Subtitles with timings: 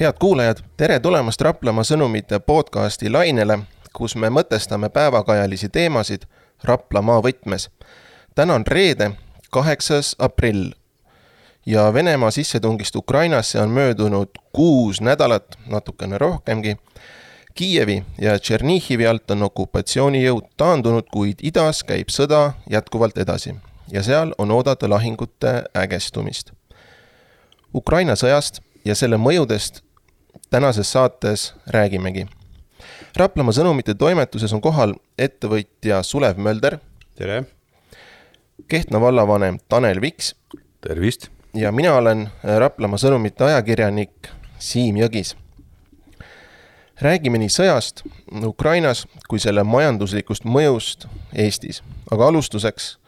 [0.00, 3.58] head kuulajad, tere tulemast Raplamaa sõnumite podcasti lainele,
[3.94, 6.24] kus me mõtestame päevakajalisi teemasid
[6.64, 7.68] Raplamaa võtmes.
[8.34, 9.10] täna on reede,
[9.50, 10.72] kaheksas aprill
[11.66, 16.76] ja Venemaa sissetungist Ukrainasse on möödunud kuus nädalat, natukene rohkemgi.
[17.54, 23.54] Kiievi ja Tšernihivi alt on okupatsioonijõud taandunud, kuid idas käib sõda jätkuvalt edasi
[23.92, 26.50] ja seal on oodata lahingute ägestumist.
[27.74, 29.80] Ukraina sõjast ja selle mõjudest
[30.50, 32.26] tänases saates räägimegi.
[33.16, 36.78] Raplamaa sõnumite toimetuses on kohal ettevõtja Sulev Mölder.
[37.14, 37.44] tere!
[38.68, 40.34] Kehtna vallavanem Tanel Viks.
[40.80, 41.28] tervist!
[41.54, 45.36] ja mina olen Raplamaa sõnumite ajakirjanik Siim Jõgis.
[47.00, 48.02] räägime nii sõjast
[48.44, 52.98] Ukrainas kui selle majanduslikust mõjust Eestis, aga alustuseks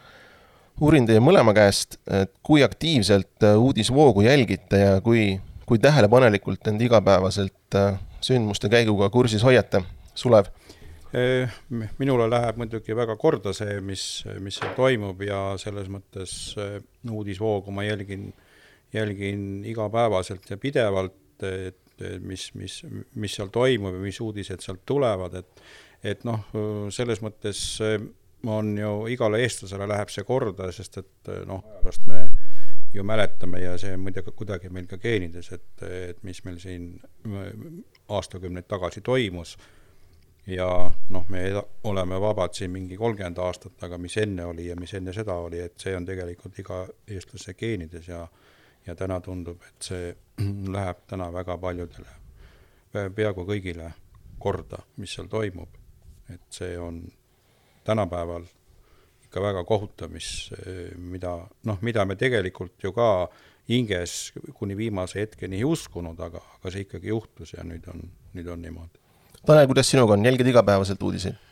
[0.81, 7.75] uurin teie mõlema käest, et kui aktiivselt uudisvoogu jälgite ja kui kui tähelepanelikult end igapäevaselt
[7.75, 9.83] äh, sündmuste käiguga kursis hoiate,
[10.15, 10.51] Sulev?
[11.97, 14.01] minule läheb muidugi väga korda see, mis,
[14.43, 16.77] mis seal toimub ja selles mõttes äh,
[17.09, 18.27] uudisvoogu ma jälgin,
[18.93, 21.15] jälgin igapäevaselt ja pidevalt,
[21.47, 22.81] et mis, mis,
[23.15, 25.67] mis seal toimub ja mis uudised sealt tulevad, et
[26.05, 26.43] et noh,
[26.93, 27.95] selles mõttes äh,
[28.45, 32.21] on ju igale eestlasele läheb see korda, sest et noh, ajaloost me
[32.93, 36.93] ju mäletame ja see on muidugi kuidagi meil ka geenides, et, et mis meil siin
[38.09, 39.57] aastakümneid tagasi toimus.
[40.47, 41.41] ja noh, me
[41.83, 45.59] oleme vabad siin mingi kolmkümmend aastat, aga mis enne oli ja mis enne seda oli,
[45.59, 48.27] et see on tegelikult iga eestlase geenides ja
[48.87, 50.15] ja täna tundub, et see
[50.75, 52.13] läheb täna väga paljudele,
[52.93, 53.91] peaaegu kõigile
[54.39, 55.69] korda, mis seal toimub.
[56.29, 57.01] et see on
[57.83, 58.43] tänapäeval
[59.27, 60.49] ikka väga kohutav, mis,
[60.97, 63.27] mida noh, mida me tegelikult ju ka
[63.67, 68.05] hinges kuni viimase hetkeni ei uskunud, aga, aga see ikkagi juhtus ja nüüd on,
[68.37, 69.03] nüüd on niimoodi.
[69.47, 71.43] Tanel, kuidas sinuga on, jälgid igapäevaselt uudiseid?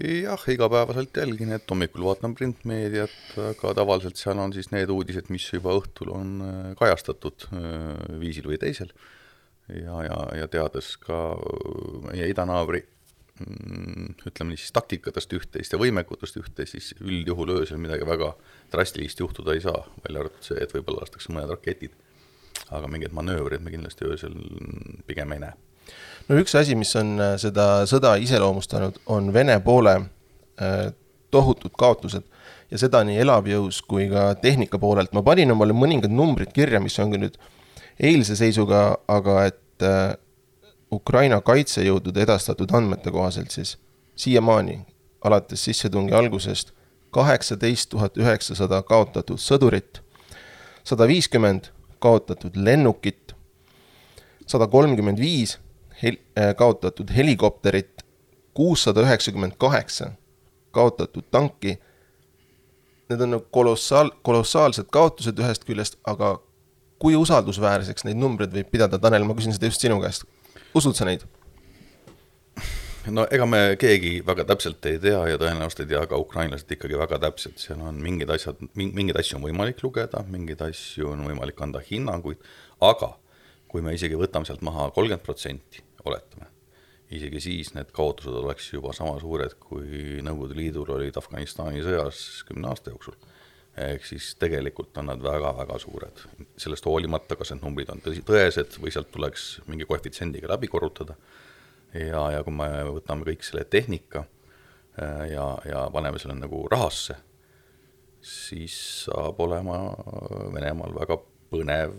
[0.00, 3.12] jah, igapäevaselt jälgin, et hommikul vaatan printmeediat,
[3.50, 8.48] aga tavaliselt seal on siis need uudised, mis juba õhtul on äh, kajastatud äh, viisil
[8.48, 8.90] või teisel.
[9.68, 11.36] ja, ja, ja teades ka
[12.08, 12.82] meie idanaabri
[13.40, 18.28] Mm, ütleme siis taktikatest üht-teist ja võimekutest üht-teist, siis üldjuhul öösel midagi väga
[18.70, 21.96] drastilist juhtuda ei saa, välja arvatud see, et võib-olla lastakse mõned raketid.
[22.70, 24.36] aga mingeid manöövreid me kindlasti öösel
[25.06, 25.52] pigem ei näe.
[26.28, 30.92] no üks asi, mis on äh, seda sõda iseloomustanud, on Vene poole äh,
[31.34, 32.30] tohutud kaotused
[32.70, 35.12] ja seda nii elavjõus kui ka tehnika poolelt.
[35.12, 37.40] ma panin omale mõningad numbrid kirja, mis on küll nüüd
[37.98, 40.14] eilse seisuga, aga et äh,
[40.94, 43.76] Ukraina kaitsejõudude edastatud andmete kohaselt siis
[44.16, 44.80] siiamaani,
[45.24, 46.72] alates sissetungi algusest,
[47.14, 50.02] kaheksateist tuhat üheksasada kaotatud sõdurit,
[50.84, 51.70] sada viiskümmend
[52.02, 53.34] kaotatud lennukit,
[54.46, 55.56] sada kolmkümmend viis
[56.02, 58.04] hel-, äh, kaotatud helikopterit,
[58.54, 60.12] kuussada üheksakümmend kaheksa
[60.74, 61.78] kaotatud tanki.
[63.10, 66.36] Need on nagu kolossaal, kolossaalsed kaotused ühest küljest, aga
[66.98, 70.24] kui usaldusväärseks neid numbreid võib pidada, Tanel, ma küsin seda just sinu käest
[70.74, 71.24] usud sa neid?
[73.12, 76.96] no ega me keegi väga täpselt ei tea ja tõenäoliselt ei tea ka ukrainlased ikkagi
[76.98, 81.60] väga täpselt, seal on mingid asjad, mingeid asju on võimalik lugeda, mingeid asju on võimalik
[81.66, 82.40] anda hinnanguid,
[82.80, 83.14] aga
[83.68, 86.48] kui me isegi võtame sealt maha kolmkümmend protsenti, oletame,
[87.12, 92.72] isegi siis need kaotused oleks juba sama suured, kui Nõukogude Liidul olid Afganistani sõjas kümne
[92.72, 93.18] aasta jooksul
[93.76, 96.22] ehk siis tegelikult on nad väga-väga suured.
[96.56, 101.16] sellest hoolimata, kas need numbrid on tõsi, tõesed või sealt tuleks mingi koefitsiendiga läbi korrutada,
[101.94, 107.16] ja, ja kui me võtame kõik selle tehnika äh, ja, ja paneme selle nagu rahasse,
[108.24, 109.78] siis saab olema
[110.54, 111.18] Venemaal väga
[111.50, 111.98] põnev,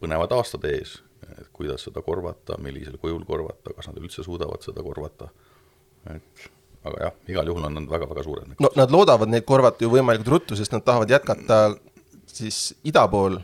[0.00, 0.98] põnevad aastad ees,
[1.36, 5.28] et kuidas seda korvata, millisel kujul korvata, kas nad üldse suudavad seda korvata,
[6.14, 6.48] et
[6.88, 8.56] aga jah, igal juhul on nad väga-väga suured.
[8.60, 11.60] no nad loodavad neid korvata ju võimalikult ruttu, sest nad tahavad jätkata
[12.32, 13.40] siis ida pool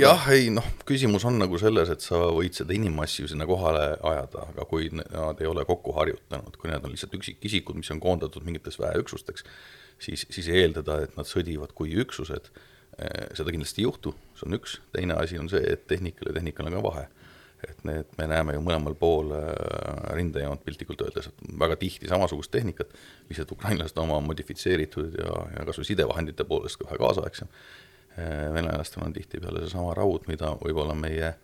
[0.00, 4.46] jah, ei noh, küsimus on nagu selles, et sa võid seda inimmassi sinna kohale ajada,
[4.52, 8.44] aga kui nad ei ole kokku harjutanud, kui need on lihtsalt üksikisikud, mis on koondatud
[8.46, 9.46] mingiteks väeüksusteks,
[10.02, 12.50] siis, siis eeldada, et nad sõdivad kui üksused,
[12.98, 16.36] eh, seda kindlasti ei juhtu, see on üks, teine asi on see, et tehnikal ja
[16.40, 17.06] tehnikal on ka vahe
[17.64, 19.48] et need, me näeme ju mõlemal pool äh,
[20.16, 22.92] rindejoont piltlikult öeldes, et väga tihti samasugust tehnikat,
[23.30, 27.50] lihtsalt ukrainlased oma modifitseeritud ja, ja kas või sidevahendite poolest ka vähe kaasaegsem.
[28.16, 31.34] Äh, venelastel on tihtipeale seesama raud, mida võib-olla meie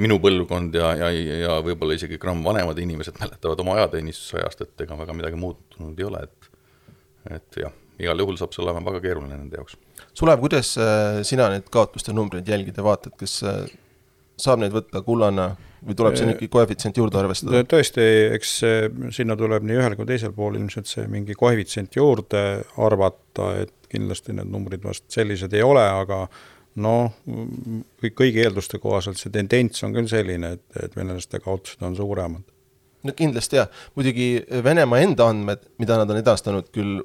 [0.00, 4.98] minu põlvkond ja, ja, ja võib-olla isegi gramm vanemad inimesed mäletavad oma ajateenistusajast, et ega
[4.98, 6.50] väga midagi muutunud ei ole, et
[7.32, 9.78] et jah, igal juhul saab see olema väga keeruline nende jaoks.
[10.12, 13.38] Sulev, kuidas äh, sina neid kaotuste numbreid jälgid ja vaatad, kas
[14.40, 15.52] saab neid võtta kullana
[15.84, 17.62] või tuleb siin ikkagi koefitsient juurde arvestada?
[17.68, 18.54] tõesti, eks
[19.16, 22.44] sinna tuleb nii ühel kui teisel pool ilmselt see mingi koefitsient juurde
[22.82, 26.24] arvata, et kindlasti need numbrid vast sellised ei ole, aga
[26.82, 27.12] noh,
[28.02, 32.42] kõik, kõigi eelduste kohaselt see tendents on küll selline, et, et venelaste kaotused on suuremad.
[33.04, 34.28] no kindlasti jah, muidugi
[34.64, 37.02] Venemaa enda andmed, mida nad on edastanud küll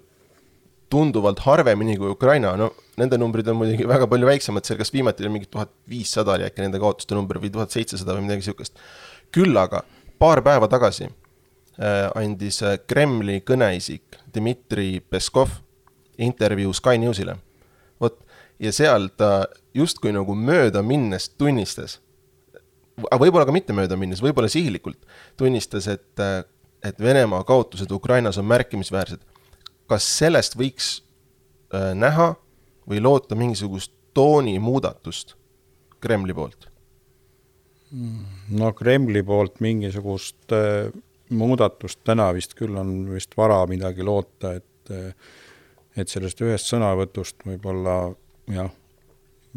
[0.89, 5.23] tunduvalt harvemini kui Ukraina, no nende numbrid on muidugi väga palju väiksemad, seal kas viimati
[5.23, 8.81] oli mingi tuhat viissada oli äkki nende kaotuste number või tuhat seitsesada või midagi sihukest.
[9.31, 9.83] küll aga
[10.19, 15.61] paar päeva tagasi äh, andis äh, Kremli kõneisik Dmitri Peskov
[16.17, 17.37] intervjuu Sky Newsile.
[18.01, 18.19] vot,
[18.59, 21.99] ja seal ta justkui nagu mööda minnes tunnistas,
[22.97, 24.99] võib-olla ka mitte mööda minnes, võib-olla sihilikult,
[25.37, 26.43] tunnistas, et, äh,
[26.83, 29.21] et Venemaa kaotused Ukrainas on märkimisväärsed
[29.89, 30.99] kas sellest võiks
[31.73, 32.33] äh, näha
[32.89, 35.35] või loota mingisugust tooni muudatust
[35.99, 36.69] Kremli poolt?
[38.53, 40.89] no Kremli poolt mingisugust äh,
[41.29, 45.13] muudatust täna vist küll on vist vara midagi loota, et äh,
[45.99, 47.95] et sellest ühest sõnavõtust võib-olla
[48.53, 48.69] jah,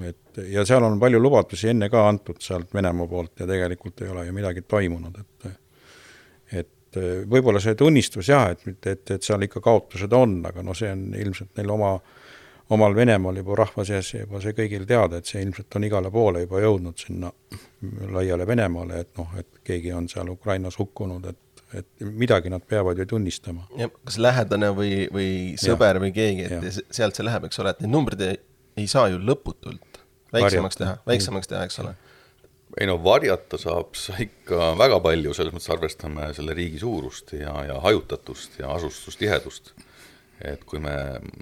[0.03, 4.11] et ja seal on palju lubadusi enne ka antud sealt Venemaa poolt ja tegelikult ei
[4.11, 5.51] ole ju midagi toimunud, et
[6.63, 6.71] et
[7.01, 10.91] eh, võib-olla see tunnistus jah, et, et, et seal ikka kaotused on, aga noh, see
[10.93, 11.93] on ilmselt neil oma,
[12.73, 16.45] omal Venemaal juba rahva seas juba see kõigil teada, et see ilmselt on igale poole
[16.47, 17.33] juba jõudnud sinna
[18.13, 21.41] laiale Venemaale, et noh, et keegi on seal Ukrainas hukkunud, et
[21.73, 23.63] et midagi nad peavad ju tunnistama.
[24.05, 26.03] kas lähedane või, või sõber ja.
[26.03, 26.73] või keegi, et ja.
[26.93, 28.35] sealt see läheb, eks ole, et neid numbreid ei,
[28.83, 30.03] ei saa ju lõputult
[30.37, 31.95] väiksemaks teha, väiksemaks teha, eks ole
[32.81, 37.55] ei no varjata saab sa ikka väga palju, selles mõttes arvestame selle riigi suurust ja,
[37.69, 39.75] ja hajutatust ja asustustihedust.
[40.43, 40.95] et kui me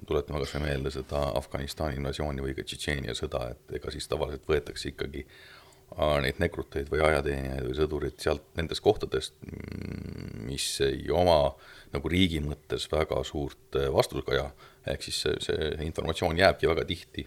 [0.06, 4.44] tuletame kas või meelde seda Afganistani invasiooni või ka Tšetšeenia sõda, et ega siis tavaliselt
[4.48, 5.24] võetakse ikkagi
[5.96, 11.54] neid nekruteid või ajateenijaid või sõdureid sealt nendest kohtadest, mm, mis ei oma
[11.94, 14.50] nagu riigi mõttes väga suurt äh, vastukaja,
[14.86, 17.26] ehk siis see, see informatsioon jääbki väga tihti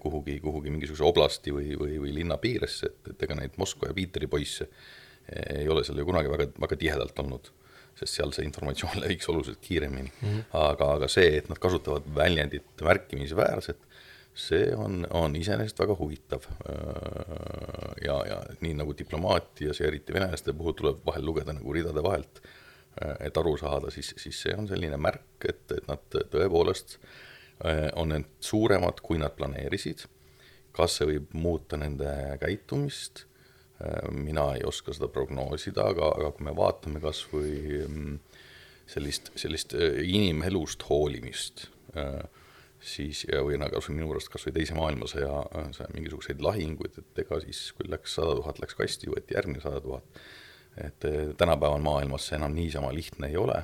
[0.00, 3.96] kuhugi, kuhugi mingisuguse oblasti või, või, või linna piiresse, et, et ega neid Moskva ja
[3.96, 7.50] Piiteri poisse eh, ei ole seal ju kunagi väga, väga tihedalt olnud,
[7.98, 10.28] sest seal see informatsioon leviks oluliselt kiiremini mm.
[10.28, 10.48] -hmm.
[10.62, 13.84] aga, aga see, et nad kasutavad väljendit märkimisväärselt,
[14.34, 16.46] see on, on iseenesest väga huvitav.
[16.70, 22.02] Äh, ja, ja nii nagu diplomaatias ja eriti venelaste puhul tuleb vahel lugeda nagu ridade
[22.02, 22.40] vahelt,
[23.04, 27.29] äh, et aru saada, siis, siis see on selline märk, et, et nad tõepoolest Äh,
[27.96, 30.06] on need suuremad, kui nad planeerisid.
[30.72, 32.08] kas see võib muuta nende
[32.40, 33.24] käitumist?
[33.84, 37.54] Äh, mina ei oska seda prognoosida, aga, aga kui me vaatame kas või
[37.86, 38.18] mm,
[38.90, 41.68] sellist, sellist äh, inimelust hoolimist,
[42.80, 45.40] siis või no kas või minu arust kas või Teise maailmasõja
[45.96, 50.22] mingisuguseid lahinguid, et ega siis, kui läks sada tuhat, läks kasti, võeti järgmine sada tuhat.
[50.78, 53.58] et tänapäeval maailmas see enam niisama lihtne ei ole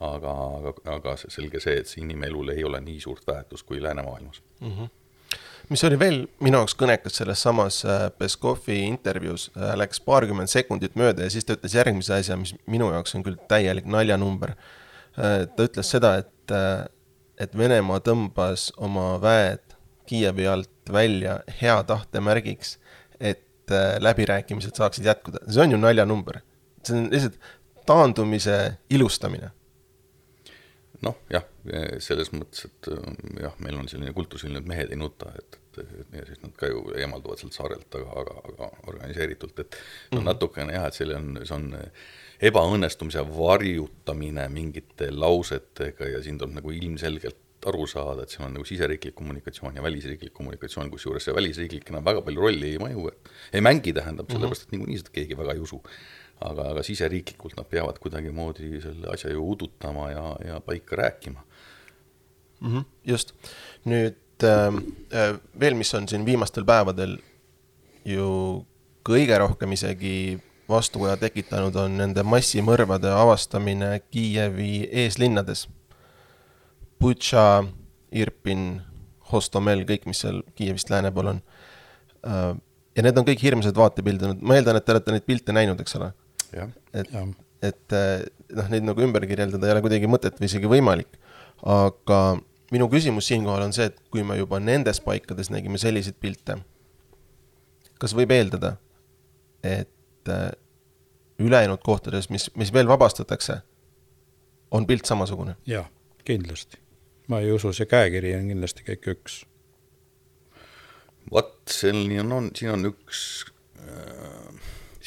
[0.00, 4.42] aga, aga, aga selge see, et see inimelul ei ole nii suurt väärtust kui läänemaailmas
[4.60, 4.72] mm.
[4.72, 4.96] -hmm
[5.68, 10.94] mis oli veel minu jaoks kõnekas selles samas äh, Peskovi intervjuus, äh, läks paarkümmend sekundit
[10.96, 14.54] mööda ja siis ta ütles järgmise asja, mis minu jaoks on küll täielik naljanumber.
[15.18, 16.54] Äh, ta ütles seda, et,
[17.38, 19.76] et Venemaa tõmbas oma väed
[20.08, 22.78] Kiievi alt välja hea tahte märgiks,
[23.20, 23.44] et
[24.00, 26.40] läbirääkimised saaksid jätkuda, see on ju naljanumber.
[26.82, 27.36] see on lihtsalt
[27.86, 29.50] taandumise ilustamine
[31.06, 31.44] noh, jah,
[32.02, 32.90] selles mõttes, et
[33.42, 36.40] jah, meil on selline kultus selline, et mehed ei nuta, et, et, et ja siis
[36.42, 39.78] nad ka ju eemalduvad sealt saarelt, aga, aga, aga organiseeritult, et
[40.12, 40.28] no mhm.
[40.30, 41.68] natukene jah, et see on, see on
[42.48, 48.64] ebaõnnestumise varjutamine mingite lausetega ja siin tuleb nagu ilmselgelt aru saada, et seal on nagu
[48.68, 53.32] siseriiklik kommunikatsioon ja välisriiklik kommunikatsioon, kusjuures see välisriiklik enam väga palju rolli ei mõju, et
[53.58, 55.80] ei mängi, tähendab, sellepärast et niikuinii seda keegi väga ei usu
[56.40, 61.42] aga, aga siseriiklikult nad peavad kuidagimoodi selle asja ju udutama ja, ja paika rääkima
[62.60, 62.76] mm.
[62.76, 63.34] -hmm, just,
[63.84, 64.78] nüüd ähm,
[65.12, 67.18] äh, veel, mis on siin viimastel päevadel
[68.04, 68.66] ju
[69.08, 70.38] kõige rohkem isegi
[70.68, 75.68] vastukaja tekitanud, on nende massimõrvade avastamine Kiievi eeslinnades.
[77.00, 77.48] Butša,
[78.18, 78.70] Irpin,
[79.32, 81.42] Hostomel, kõik, mis seal Kiievist lääne pool on.
[82.26, 82.54] Äh,
[82.98, 85.98] ja need on kõik hirmsad vaatepildid, ma eeldan, et te olete neid pilte näinud, eks
[86.00, 86.10] ole?
[86.96, 87.10] et,
[87.62, 88.22] et eh,
[88.56, 91.18] noh, neid nagu ümber kirjeldada ei ole kuidagi mõtet või isegi võimalik.
[91.62, 92.38] aga
[92.72, 96.58] minu küsimus siinkohal on see, et kui me juba nendes paikades nägime selliseid pilte,
[98.00, 98.76] kas võib eeldada,
[99.62, 100.50] et eh,
[101.38, 103.60] ülejäänud kohtades, mis, mis veel vabastatakse,
[104.74, 105.58] on pilt samasugune?
[105.68, 105.86] jah,
[106.24, 106.80] kindlasti.
[107.28, 109.38] Ma ei usu, see käekiri on kindlasti kõik üks.
[111.30, 113.22] vot, selline on, on, siin on üks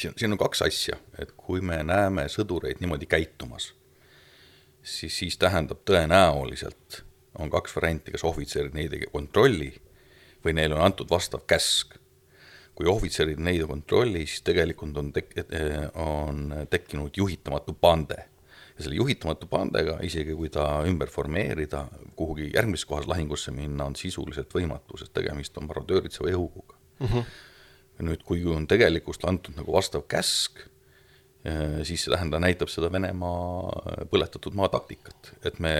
[0.02, 3.72] siin, siin on kaks asja, et kui me näeme sõdureid niimoodi käitumas,
[4.82, 7.02] siis, siis tähendab tõenäoliselt,
[7.38, 9.72] on kaks varianti, kas ohvitserid neid ei kontrolli
[10.44, 11.98] või neile on antud vastav käsk.
[12.74, 15.34] kui ohvitserid neid ei kontrolli, siis tegelikult on tek-,
[15.94, 18.16] on tekkinud juhitamatu pande.
[18.76, 21.86] Ja selle juhitamatu pandega, isegi kui ta ümber formeerida,
[22.16, 27.06] kuhugi järgmises kohas lahingusse minna, on sisuliselt võimatu, sest tegemist on marodööritseva õhuga mm.
[27.06, 27.32] -hmm
[28.06, 30.62] nüüd, kui on tegelikkust antud nagu vastav käsk,
[31.44, 35.72] eh, siis see tähendab, näitab seda Venemaa põletatud maa taktikat, et me,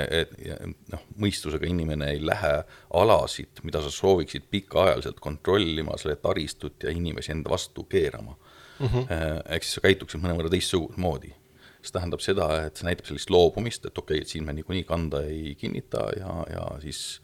[0.92, 2.54] noh, mõistusega inimene ei lähe
[2.98, 8.36] alasid, mida sa sooviksid pikaajaliselt kontrollima, selle taristut ja inimesi enda vastu keerama
[8.78, 8.86] mm.
[8.86, 9.06] -hmm.
[9.54, 11.34] ehk siis sa käituksid mõnevõrra teistmoodi.
[11.82, 14.84] See tähendab seda, et see näitab sellist loobumist, et okei okay,, et siin me niikuinii
[14.88, 17.20] kanda ei kinnita ja, ja siis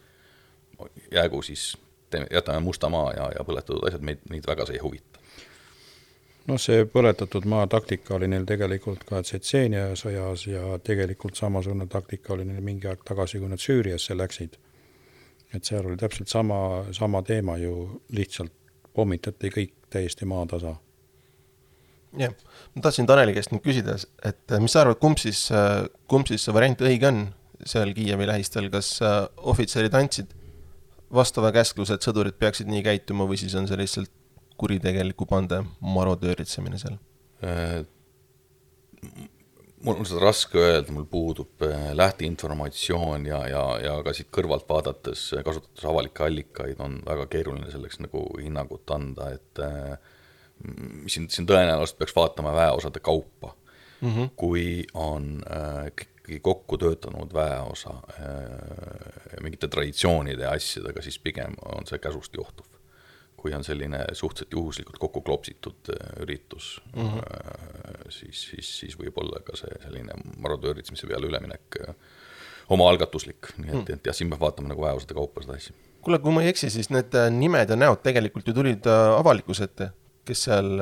[1.13, 1.77] jäägu siis
[2.11, 5.23] teeme, jätame musta maa ja, ja põletatud asjad meid, meid väga see ei huvita.
[6.49, 12.35] noh, see põletatud maa taktika oli neil tegelikult ka Tšetšeenia sõjas ja tegelikult samasugune taktika
[12.35, 14.59] oli neil mingi aeg tagasi, kui nad Süüriasse läksid.
[15.55, 18.53] et seal oli täpselt sama, sama teema ju, lihtsalt
[18.93, 20.77] pommitati kõik täiesti maatasa
[22.17, 22.33] jah,
[22.75, 25.49] ma tahtsin Taneli käest nüüd küsida, et mis sa arvad, kumb siis,
[26.09, 27.27] kumb siis see variant õige on
[27.67, 30.33] seal Kiievi lähistel, kas ohvitserid andsid
[31.15, 34.13] vastava käskluse, et sõdurid peaksid nii käituma või siis on see lihtsalt
[34.59, 36.99] kuritegeliku pande marodööritsemine seal?
[37.47, 37.81] Äh,
[39.87, 44.69] mul on seda raske öelda, mul puudub äh, lähteinformatsioon ja, ja, ja ka siit kõrvalt
[44.69, 50.17] vaadates, kasutades avalikke allikaid, on väga keeruline selleks nagu hinnangut anda, et äh,
[51.07, 53.55] siin, siin tõenäoliselt peaks vaatama väeosade kaupa
[54.01, 54.09] mm.
[54.09, 54.31] -hmm.
[54.37, 61.87] kui on äh, ikkagi kokku töötanud väeosa äh, mingite traditsioonide ja asjadega, siis pigem on
[61.87, 62.67] see käsust johtuv.
[63.37, 68.11] kui on selline suhteliselt juhuslikult kokku klopsitud äh, üritus mm, -hmm.
[68.11, 71.79] siis, siis, siis võib olla ka see selline marodööritsemise peale üleminek
[72.69, 73.95] omaalgatuslik, nii et -hmm.
[73.95, 75.75] et jah, siin peab vaatama nagu väeosade kaupa seda asja.
[76.03, 78.87] kuule, kui ma ei eksi, siis need nimed ja näod tegelikult ju tulid
[79.19, 79.91] avalikkuse ette,
[80.29, 80.73] kes seal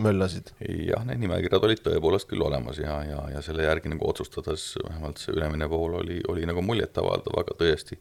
[0.00, 0.52] möllasid?
[0.60, 5.22] jah, need nimekirjad olid tõepoolest küll olemas ja, ja, ja selle järgi nagu otsustades vähemalt
[5.22, 7.98] see ülemine pool oli, oli nagu muljetavaldav, aga tõesti,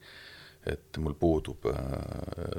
[0.70, 1.82] et mul puudub äh,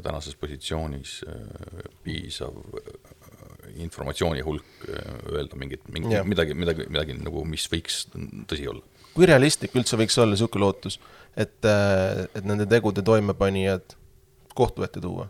[0.03, 3.21] tänases positsioonis äh, piisav äh,
[3.85, 8.07] informatsiooni hulk äh, öelda mingit, mingit, midagi, midagi, midagi nagu, mis võiks
[8.51, 8.83] tõsi olla.
[9.15, 10.99] kui realistlik üldse võiks olla niisugune lootus,
[11.37, 13.97] et, äh, et nende tegude toimepanijad
[14.59, 15.29] kohtu ette tuua?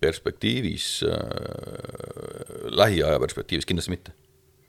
[0.00, 1.12] Perspektiivis äh,,
[2.70, 4.12] lähiaja perspektiivis kindlasti mitte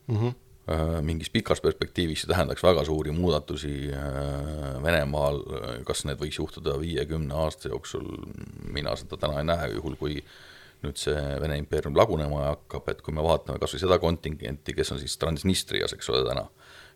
[0.07, 0.15] mm.
[0.15, 0.37] -hmm.
[0.69, 5.39] Äh, mingis pikas perspektiivis see tähendaks väga suuri muudatusi äh, Venemaal,
[5.87, 8.05] kas need võiks juhtuda viiekümne aasta jooksul,
[8.69, 10.19] mina seda täna ei näe, juhul kui
[10.83, 14.93] nüüd see Vene impeerium lagunema hakkab, et kui me vaatame kas või seda kontingenti, kes
[14.93, 16.45] on siis Transnistrias, eks ole, täna,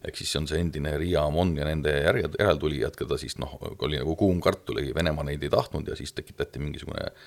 [0.06, 3.58] ehk siis see on see endine Riia Amon ja nende järel, järeltulijad, keda siis noh,
[3.80, 7.25] oli nagu kuum kartul, Venemaa neid ei tahtnud ja siis tekitati mingisugune äh,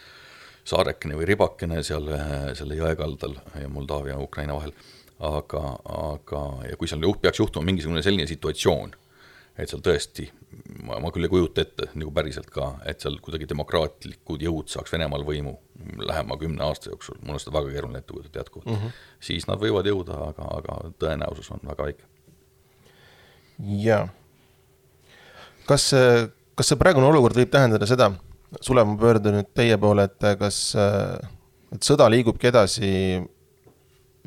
[0.67, 2.09] saarekene või ribakene seal
[2.59, 4.75] selle jõe kaldal ja Moldaavia ja Ukraina vahel.
[5.17, 5.61] aga,
[5.97, 8.91] aga, ja kui seal juht, peaks juhtuma mingisugune selline situatsioon,
[9.57, 10.27] et seal tõesti,
[10.85, 14.93] ma, ma küll ei kujuta ette nagu päriselt ka, et seal kuidagi demokraatlikud jõud saaks
[14.93, 15.55] Venemaal võimu
[16.05, 19.01] lähema kümne aasta jooksul, mul on seda väga keeruline ette kujutada jätkuvalt mm, -hmm.
[19.31, 22.05] siis nad võivad jõuda, aga, aga tõenäosus on väga väike.
[23.87, 24.09] jaa.
[25.67, 25.91] kas,
[26.55, 28.13] kas see praegune olukord võib tähendada seda,
[28.61, 32.91] Sulev, ma pöördun nüüd teie poole, et kas, et sõda liigubki edasi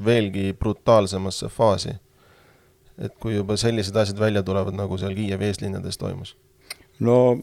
[0.05, 1.95] veelgi brutaalsemasse faasi?
[2.99, 6.35] et kui juba sellised asjad välja tulevad, nagu seal Kiievi eeslinnades toimus?
[6.99, 7.37] no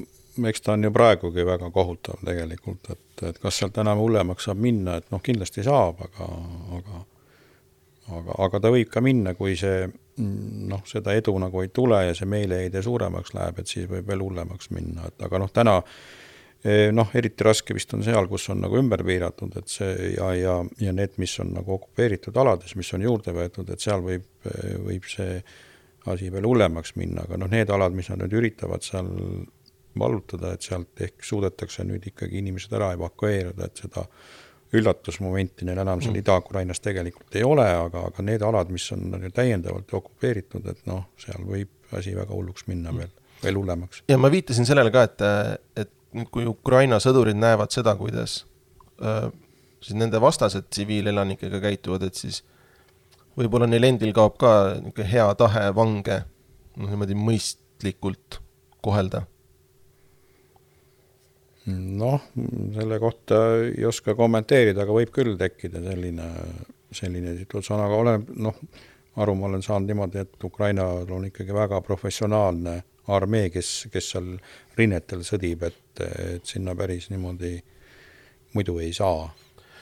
[0.44, 4.60] eks ta on ju praegugi väga kohutav tegelikult, et, et kas sealt enam hullemaks saab
[4.60, 6.28] minna, et noh, kindlasti saab, aga,
[6.76, 7.04] aga
[8.12, 9.86] aga, aga ta võib ka minna, kui see
[10.70, 14.22] noh, seda edu nagu ei tule ja see meeleheide suuremaks läheb, et siis võib veel
[14.24, 15.80] hullemaks minna, et aga noh, täna
[16.64, 20.54] noh, eriti raske vist on seal, kus on nagu ümber piiratud, et see ja, ja,
[20.82, 24.26] ja need, mis on nagu okupeeritud alades, mis on juurde võetud, et seal võib,
[24.82, 25.36] võib see
[26.10, 29.10] asi veel hullemaks minna, aga noh, need alad, mis nad nüüd üritavad seal
[29.98, 34.06] vallutada, et sealt ehk suudetakse nüüd ikkagi inimesed ära evakueerida, et seda
[34.76, 36.22] üllatusmomenti neil enam seal mm.
[36.22, 41.46] Ida-Ukrainas tegelikult ei ole, aga, aga need alad, mis on täiendavalt okupeeritud, et noh, seal
[41.46, 43.02] võib asi väga hulluks minna mm.
[43.02, 43.12] veel,
[43.44, 44.02] veel hullemaks.
[44.10, 45.26] ja ma viitasin sellele ka, et,
[45.84, 48.40] et nüüd, kui Ukraina sõdurid näevad seda, kuidas
[49.02, 49.28] äh,
[49.80, 52.42] siis nende vastased tsiviilelanikega käituvad, et siis
[53.36, 56.20] võib-olla neil endil kaob ka niisugune hea tahe vange
[56.76, 58.40] noh, niimoodi mõistlikult
[58.84, 59.26] kohelda.
[61.66, 62.22] noh,
[62.76, 66.28] selle kohta ei oska kommenteerida, aga võib küll tekkida selline,
[66.94, 68.60] selline situatsioon, aga olen noh,
[69.18, 72.76] aru ma olen saanud niimoodi, et Ukrainal on ikkagi väga professionaalne
[73.08, 74.36] armee, kes, kes seal
[74.78, 77.56] rinnetel sõdib, et, et sinna päris niimoodi
[78.56, 79.28] muidu ei saa.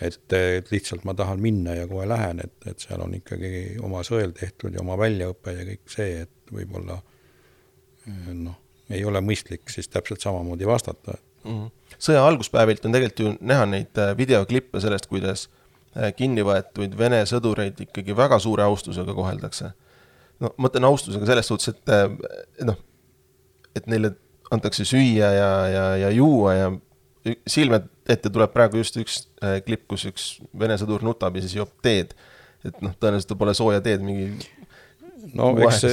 [0.00, 4.02] et, et lihtsalt ma tahan minna ja kohe lähen, et, et seal on ikkagi oma
[4.04, 6.98] sõel tehtud ja oma väljaõpe ja kõik see, et võib-olla
[8.34, 8.56] noh,
[8.90, 11.14] ei ole mõistlik siis täpselt samamoodi vastata
[11.44, 11.50] mm.
[11.50, 11.70] -hmm.
[11.98, 15.46] sõja alguspäevilt on tegelikult ju näha neid äh, videoklippe sellest, kuidas
[15.96, 19.70] äh, kinni võetuid Vene sõdureid ikkagi väga suure austusega koheldakse.
[20.40, 22.76] no ma mõtlen austusega selles suhtes, et noh,
[23.76, 24.14] et neile
[24.54, 26.72] antakse süüa ja, ja, ja juua ja
[27.48, 30.28] silme ette tuleb praegu just üks äh, klipp, kus üks
[30.60, 32.14] vene sõdur nutab ja siis joob teed.
[32.64, 34.30] et noh, tõenäoliselt ta pole sooja teed mingi
[35.36, 35.84] no eks,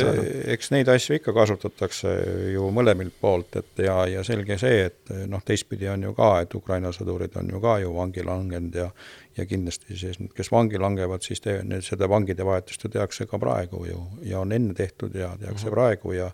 [0.53, 2.11] eks neid asju ikka kasutatakse
[2.53, 6.55] ju mõlemilt poolt, et ja, ja selge see, et noh, teistpidi on ju ka, et
[6.57, 8.89] Ukraina sõdurid on ju ka ju vangi langenud ja
[9.37, 13.27] ja kindlasti siis need, kes vangi langevad, siis te, need, seda vangide vahetust ju tehakse
[13.31, 15.73] ka praegu ju ja on enne tehtud ja tehakse mm -hmm.
[15.73, 16.31] praegu ja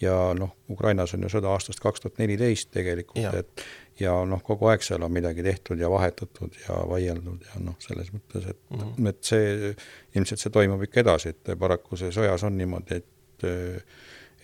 [0.00, 3.66] ja noh, Ukrainas on ju sõda aastast kaks tuhat neliteist tegelikult, et
[4.00, 8.12] ja noh, kogu aeg seal on midagi tehtud ja vahetatud ja vaieldud ja noh, selles
[8.12, 9.08] mõttes, et mm, -hmm.
[9.08, 9.72] et see,
[10.18, 13.46] ilmselt see toimub ikka edasi, et paraku see sõjas on niimoodi, et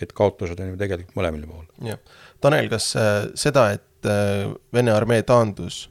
[0.02, 1.66] et kaotused on ju tegelikult mõlemal pool.
[1.86, 2.00] jah,
[2.40, 5.88] Tanel, kas äh, seda, et äh, Vene armee taandus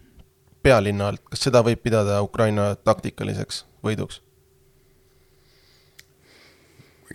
[0.64, 4.22] pealinna alt, kas seda võib pidada Ukraina taktikaliseks võiduks?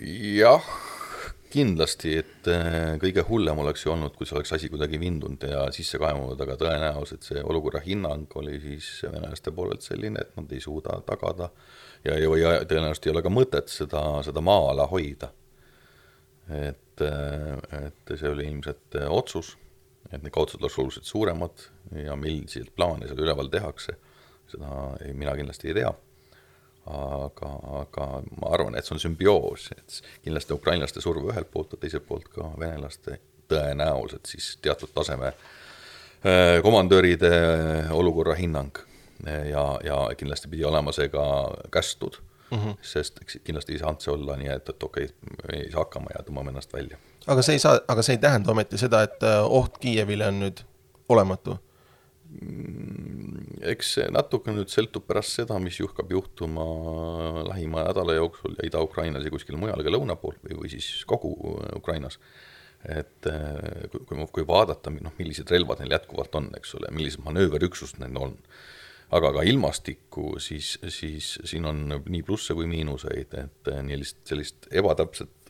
[0.01, 0.65] jah
[1.51, 5.65] kindlasti, et äh, kõige hullem oleks ju olnud, kui see oleks asi kuidagi vindunud ja
[5.75, 10.63] sisse kaemunud, aga tõenäoliselt see olukorra hinnang oli siis venelaste poolelt selline, et nad ei
[10.63, 11.51] suuda tagada
[12.05, 15.33] ja, ja, ja tõenäoliselt ei ole ka mõtet seda, seda maa-ala hoida.
[16.47, 19.57] et, äh, et see oli ilmselt äh, otsus,
[20.13, 21.69] et need kaotused oleks oluliselt suuremad
[22.05, 23.97] ja milliseid plaane seal üleval tehakse,
[24.51, 25.95] seda ei, mina kindlasti ei tea
[26.87, 28.09] aga, aga
[28.41, 32.29] ma arvan, et see on sümbioos, et kindlasti ukrainlaste surve ühelt poolt ja teiselt poolt
[32.33, 33.19] ka venelaste
[33.51, 37.33] tõenäoliselt siis teatud taseme äh, komandöride
[37.95, 38.79] olukorra hinnang.
[39.27, 41.23] ja, ja kindlasti pidi olema see ka
[41.73, 42.19] kästud
[42.51, 42.75] mm, -hmm.
[42.83, 46.13] sest eks kindlasti ei saanud see olla nii, et, et okei okay,, ei saa hakkama
[46.15, 46.99] ja tõmbame ennast välja.
[47.27, 50.61] aga see ei saa, aga see ei tähenda ometi seda, et oht Kiievile on nüüd
[51.09, 51.59] olematu
[53.73, 56.67] eks see natuke nüüd sõltub pärast seda, mis hakkab juhtuma
[57.49, 61.33] lähima nädala jooksul ja Ida-Ukrainas ja kuskil mujal ka lõuna pool või, või siis kogu
[61.77, 62.19] Ukrainas.
[62.87, 67.25] et eh, kui, kui, kui vaadata, noh, millised relvad neil jätkuvalt on, eks ole, millised
[67.25, 68.37] manööverüksused neil on,
[69.17, 74.71] aga ka ilmastikku, siis, siis siin on nii plusse kui miinuseid, et eh, sellist, sellist
[74.71, 75.46] ebatäpset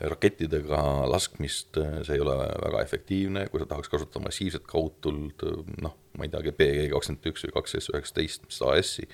[0.00, 5.44] rakettidega laskmist, see ei ole väga efektiivne, kui sa tahaks kasutada massiivset kaudtuld,
[5.82, 9.06] noh, ma ei teagi, BG kakskümmend üks või kaks S üheksateist, mis AS-i,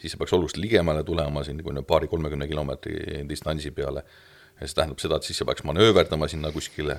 [0.00, 4.02] siis see peaks oluliselt ligemale tulema siin kuni paari-kolmekümne kilomeetri distantsi peale.
[4.58, 6.98] see tähendab seda, et siis sa peaks manööverdama sinna kuskile,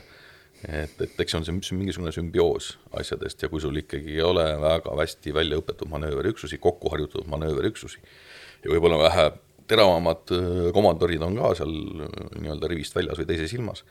[0.63, 4.45] et, et eks see on see mingisugune sümbioos asjadest ja kui sul ikkagi ei ole
[4.61, 7.99] väga hästi välja õpetatud manööverüksusi, kokku harjutatud manööverüksusi
[8.63, 9.27] ja võib-olla vähe
[9.67, 11.73] teravamad äh, komandorid on ka seal
[12.05, 13.83] äh, nii-öelda rivist väljas või teises ilmas,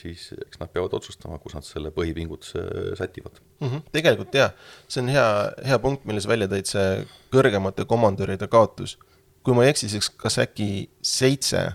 [0.00, 3.68] siis eks nad peavad otsustama, kus nad selle põhipingutuse sätivad mm.
[3.68, 3.84] -hmm.
[3.92, 4.50] tegelikult jaa,
[4.88, 5.28] see on hea,
[5.66, 6.88] hea punkt, mille sa välja tõid, see
[7.34, 8.98] kõrgemate komandöride kaotus.
[9.42, 11.72] kui ma ei eksi, siis kas äkki seitse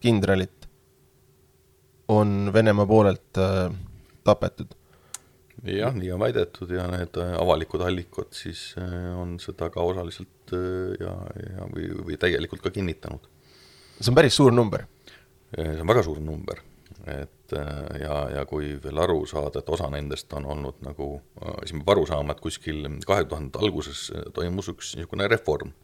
[0.00, 0.68] kindralit
[2.08, 3.72] on Venemaa poolelt äh,
[4.24, 4.74] tapetud?
[5.64, 11.12] Jah, nii on väidetud ja need avalikud allikad siis on seda ka osaliselt Äh, ja,
[11.56, 13.28] ja või, või täielikult ka kinnitanud.
[14.00, 14.86] see on päris suur number.
[15.56, 16.62] Äh, see on väga suur number,
[17.06, 21.10] et äh, ja, ja kui veel aru saada, et osa nendest on olnud nagu,
[21.64, 25.74] siis peame aru saama, et kuskil kahe tuhandete alguses toimus üks niisugune reform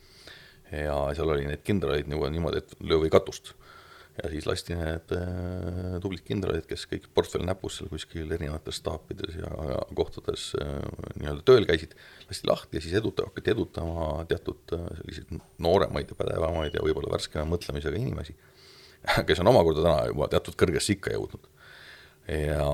[0.70, 3.52] ja seal oli neid kindraleid nagu niimoodi, et löö või katust
[4.22, 9.38] ja siis lasti need äh, tublid kindralid, kes kõik portfell näpus seal kuskil erinevates staapides
[9.40, 9.50] ja,
[9.98, 10.74] kohtades äh,
[11.18, 11.96] nii-öelda tööl käisid,
[12.28, 15.34] lasti lahti ja siis eduta-, hakati edutama teatud äh, selliseid
[15.66, 18.36] nooremaid ja pädevamaid ja võib-olla värskema mõtlemisega inimesi,
[19.28, 21.50] kes on omakorda täna juba teatud kõrgesse ikka jõudnud.
[22.30, 22.68] ja,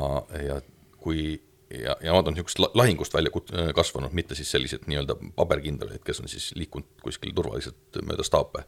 [0.45, 0.61] ja
[1.01, 3.31] kui ja, ja nad on niisugust lahingust välja
[3.75, 8.65] kasvanud, mitte siis sellised nii-öelda paberkindralid, kes on siis liikunud kuskil turvaliselt mööda staape,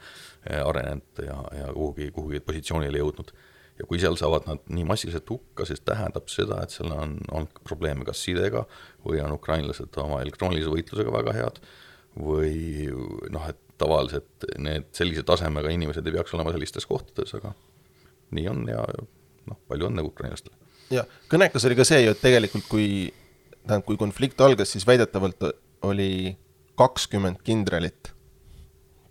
[0.47, 3.33] eh, arenenud ja, ja kuhugi, kuhugi positsioonile jõudnud.
[3.81, 7.47] ja kui seal saavad nad nii massiliselt hukka, siis tähendab seda, et seal on, on
[7.65, 8.67] probleeme kas sidega
[9.05, 11.61] või on ukrainlased oma elektroonilise võitlusega väga head
[12.21, 12.93] või
[13.33, 17.55] noh, et tavaliselt need sellise tasemega inimesed ei peaks olema sellistes kohtades, aga
[18.37, 18.85] nii on ja
[19.49, 22.89] noh, palju õnne ukrainlastele ja kõnekas oli ka see ju, et tegelikult kui
[23.63, 25.53] tähendab, kui konflikt algas, siis väidetavalt
[25.87, 26.37] oli
[26.79, 28.13] kakskümmend kindralit,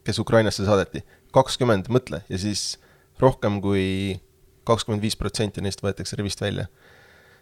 [0.05, 1.03] kes Ukrainasse saadeti.
[1.31, 2.75] kakskümmend, mõtle, ja siis
[3.19, 4.19] rohkem kui
[4.67, 6.67] kakskümmend viis protsenti neist võetakse rivist välja.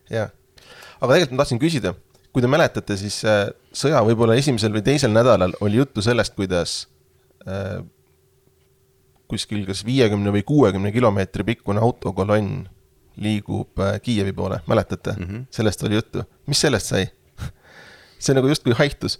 [0.09, 0.29] jaa,
[1.01, 1.93] aga tegelikult ma tahtsin küsida,
[2.33, 6.87] kui te mäletate, siis äh, sõja võib-olla esimesel või teisel nädalal oli juttu sellest, kuidas
[7.47, 7.81] äh,
[9.29, 12.67] kuskil kas viiekümne või kuuekümne kilomeetri pikkune autokolonn
[13.19, 15.25] liigub äh, Kiievi poole, mäletate mm?
[15.25, 15.47] -hmm.
[15.51, 17.07] sellest oli juttu, mis sellest sai
[18.23, 19.19] see nagu justkui haihtus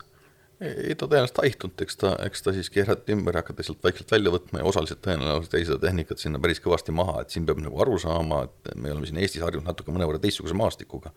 [0.60, 4.12] ei ta tõenäoliselt haihtunud, eks ta, eks ta siis keerati ümber ja hakati sealt vaikselt
[4.12, 7.62] välja võtma ja osaliselt tõenäoliselt jäi seda tehnikat sinna päris kõvasti maha, et siin peab
[7.64, 11.14] nagu aru saama, et me oleme siin Eestis harjunud natuke mõnevõrra teistsuguse maastikuga,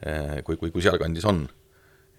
[0.00, 1.44] eh, kui, kui, kui sealkandis on.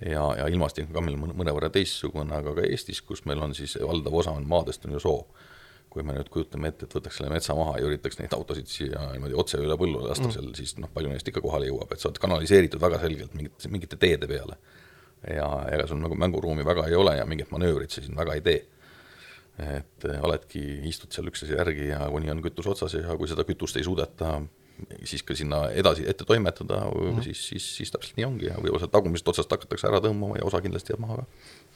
[0.04, 3.78] ja, ja ilmastik on ka meil mõnevõrra teistsugune, aga ka Eestis, kus meil on siis
[3.82, 5.26] valdav osa on maadest on ju soo.
[5.94, 9.02] Kui me nüüd kujutame ette, et võtaks selle metsa maha ja üritaks neid autosid siia
[9.12, 10.34] niimoodi otse üle põllu lasta mm.
[10.34, 13.70] seal, siis noh, palju neist ikka kohale jõuab, et sa oled kanaliseeritud väga selgelt mingite,
[13.74, 14.58] mingite teede peale
[15.30, 18.42] ja ega sul nagu mänguruumi väga ei ole ja mingit manöövrit sa siin väga ei
[18.42, 18.64] tee.
[19.62, 23.46] et eh, oledki, istud seal üksteise järgi ja kuni on kütus otsas ja kui seda
[23.46, 24.40] kütust ei suudeta
[25.06, 28.82] siis ka sinna edasi ette toimetada mm, siis, siis, siis täpselt nii ongi ja võib-olla
[28.84, 31.28] sealt tagumisest otsast hakatakse ära tõmbama ja osa kindlasti jääb maha ka.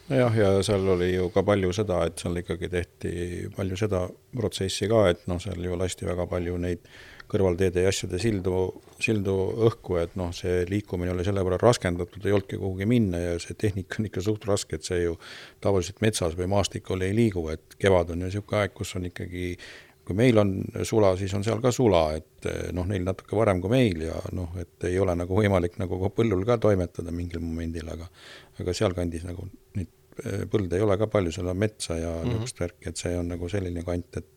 [0.09, 3.11] Nojah, ja seal oli ju ka palju seda, et seal ikkagi tehti
[3.55, 6.83] palju seda protsessi ka, et noh, seal ju lasti väga palju neid
[7.27, 8.59] kõrvalteede ja asjade sildu,
[9.03, 9.33] sildu
[9.67, 13.57] õhku, et noh, see liikumine oli selle võrra raskendatud, ei olnudki kuhugi minna ja see
[13.59, 15.17] tehnika on ikka suht raske, et see ju
[15.63, 19.57] tavaliselt metsas või maastikul ei liigu, et kevad on ju niisugune aeg, kus on ikkagi
[20.07, 20.53] kui meil on
[20.87, 24.53] sula, siis on seal ka sula, et noh, neil natuke varem kui meil ja noh,
[24.61, 28.07] et ei ole nagu võimalik nagu põllul ka toimetada mingil momendil, aga
[28.61, 29.96] aga sealkandis nagu neid eh,
[30.51, 32.33] põlde ei ole ka palju, seal on metsa ja mm -hmm.
[32.33, 34.29] niisugust värki, et see on nagu selline kant, et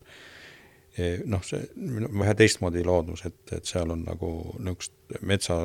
[1.25, 1.61] noh, see
[2.19, 5.59] vähe teistmoodi loodus, et, et seal on nagu niisugust metsa,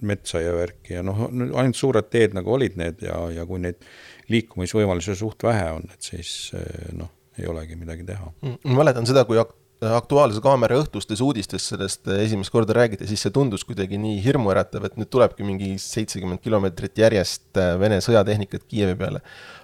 [0.00, 3.80] metsa ja värki ja noh, ainult suured teed nagu olid need ja, ja kui neid
[4.28, 6.52] liikumisvõimalusi suht vähe on, et siis
[6.92, 8.32] noh, ei olegi midagi teha.
[8.42, 9.40] Mm, ma mäletan seda, kui
[9.80, 14.98] Aktuaalse Kaamera õhtustes uudistes sellest esimest korda räägiti, siis see tundus kuidagi nii hirmuäratav, et
[15.00, 19.22] nüüd tulebki mingi seitsekümmend kilomeetrit järjest äh, Vene sõjatehnikat Kiievi peale.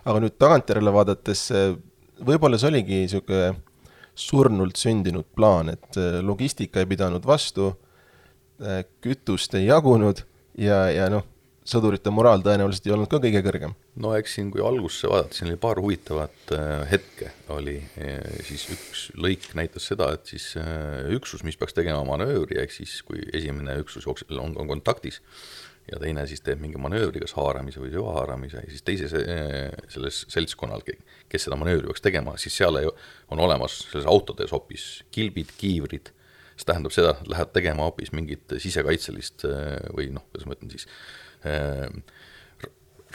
[0.08, 1.74] aga nüüd tagantjärele vaadates, äh,
[2.24, 3.50] võib-olla see oligi niisugune
[4.16, 7.74] surnult sündinud plaan, et äh, logistika ei pidanud vastu,
[8.64, 10.24] äh, kütust ei jagunud
[10.56, 11.28] ja, ja noh,
[11.66, 13.74] sõdurite moraal tõenäoliselt ei olnud ka kõige kõrgem.
[14.02, 17.76] no eks siin, kui algusse vaadata, siin oli paar huvitavat äh, hetke, oli
[18.46, 20.52] siis üks lõik näitas seda, et siis
[21.16, 25.20] üksus, mis peaks tegema manöövri, ehk siis kui esimene üksus jookseb, on, on kontaktis,
[25.90, 29.14] ja teine siis teeb mingi manöövri, kas haaramise või süvahaaramise ja siis teises
[29.92, 35.54] selles seltskonnal, kes seda manöövri peaks tegema, siis seal on olemas selles autodes hoopis kilbid,
[35.60, 36.10] kiivrid,
[36.56, 39.46] see tähendab seda, et lähed tegema hoopis mingit sisekaitselist
[39.94, 40.88] või noh, kuidas ma ütlen siis,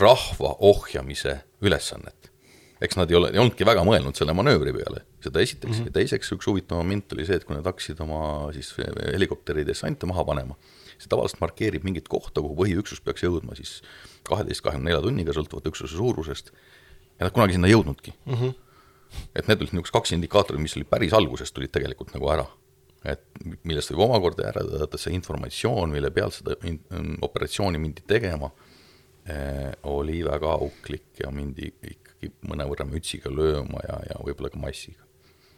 [0.02, 2.32] rahva ohjamise ülesannet.
[2.82, 5.90] eks nad ei ole, ei olnudki väga mõelnud selle manöövri peale, seda esiteks mm, -hmm.
[5.92, 8.74] ja teiseks üks huvitav moment oli see, et kui nad hakkasid oma siis
[9.14, 10.58] helikopteri dessante maha panema
[11.02, 13.80] see tavaliselt markeerib mingit kohta, kuhu põhiüksus peaks jõudma siis
[14.28, 16.52] kaheteist, kahekümne nelja tunniga, sõltuvalt üksuse suurusest,
[17.18, 18.34] ja nad kunagi sinna ei jõudnudki mm.
[18.34, 18.54] -hmm.
[19.36, 22.46] et need olid niisugused kaks indikaatorit, mis olid päris algusest, tulid tegelikult nagu ära.
[23.06, 23.24] Et
[23.66, 26.58] millest võib omakorda järeldada, et see informatsioon, mille pealt seda
[27.26, 28.52] operatsiooni mindi tegema
[29.26, 35.02] eh,, oli väga auklik ja mindi ikkagi mõnevõrra mütsiga lööma ja, ja võib-olla ka massiga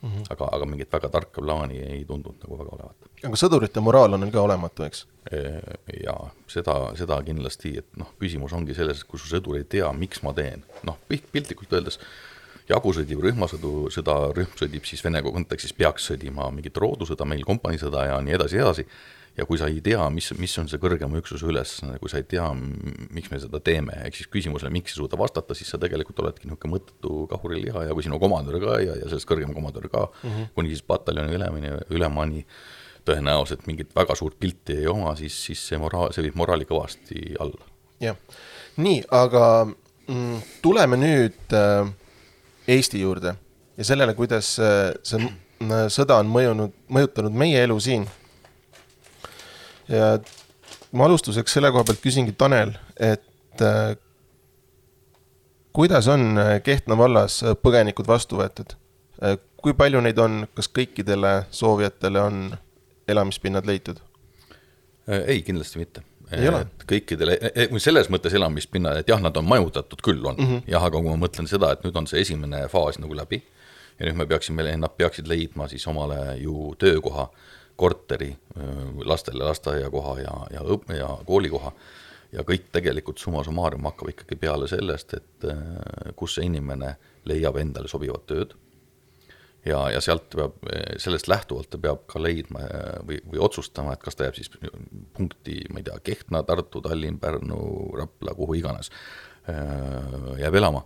[0.04, 0.10] mm.
[0.10, 0.24] -hmm.
[0.30, 3.10] aga, aga mingit väga tarka plaani ei tundunud nagu väga olevat.
[3.24, 5.06] aga sõdurite moraal on neil ka olematu, eks?
[6.04, 9.92] jaa, seda, seda kindlasti, et noh, küsimus ongi selles, et kui su sõdur ei tea,
[9.96, 12.00] miks ma teen, noh, piltlikult öeldes,
[12.70, 18.08] jagu sõdib rühmasõdu, sõda, rühm sõdib siis Vene kontekstis, peaks sõdima mingit roodusõda, meil kompaniisõda
[18.10, 18.86] ja nii edasi, edasi,
[19.38, 22.28] ja kui sa ei tea, mis, mis on see kõrgema üksuse ülesanne, kui sa ei
[22.30, 22.46] tea,
[23.16, 26.48] miks me seda teeme, ehk siis küsimusele, miks ei suuda vastata, siis sa tegelikult oledki
[26.48, 30.30] niisugune mõttetu kahuriliha ja kui sinu komandör ka ja, ja sellest kõrgem komandör ka mm,
[30.30, 30.54] -hmm.
[30.56, 32.46] kuni siis pataljoni ülemini, ülemani,
[33.08, 37.34] tõenäoliselt mingit väga suurt pilti ei oma, siis, siis see moraal, see viib moraali kõvasti
[37.40, 37.66] alla.
[38.00, 38.16] jah,
[38.78, 39.66] nii, aga
[40.08, 41.90] mm, tuleme nüüd äh,
[42.68, 43.36] Eesti juurde
[43.78, 48.06] ja sellele, kuidas äh, see äh, sõda on mõjunud, mõjutanud meie elu siin.
[49.90, 50.18] ja
[50.92, 53.96] ma alustuseks selle koha pealt küsingi Tanel, et äh,
[55.74, 58.78] kuidas on Kehtna vallas põgenikud vastu võetud?
[59.64, 62.40] kui palju neid on, kas kõikidele soovijatele on
[63.08, 64.02] elamispinnad leitud?
[65.08, 66.04] ei, kindlasti mitte.
[66.90, 70.38] Kõikidele, e, e, selles mõttes elamispinnad, et jah, nad on majutatud küll, on.
[70.38, 70.70] Mm, -hmm.
[70.74, 73.44] jah, aga kui ma mõtlen seda, et nüüd on see esimene faas nagu läbi
[74.00, 77.30] ja nüüd me peaksime, nad peaksid leidma siis omale ju töökoha,
[77.76, 78.32] korteri,
[79.06, 81.72] lastele lasteaiakoha ja, ja õpp- ja koolikoha.
[82.34, 85.46] Ja kõik tegelikult summa summarum hakkab ikkagi peale sellest, et
[86.16, 86.96] kus see inimene
[87.30, 88.56] leiab endale sobivat tööd
[89.66, 90.56] ja, ja sealt peab,
[91.02, 92.64] sellest lähtuvalt ta peab ka leidma
[93.08, 94.52] või, või otsustama, et kas ta jääb siis
[95.18, 97.60] punkti, ma ei tea, Kehtna, Tartu, Tallinn, Pärnu,
[97.98, 98.92] Rapla, kuhu iganes,
[99.50, 100.86] äh, jääb elama.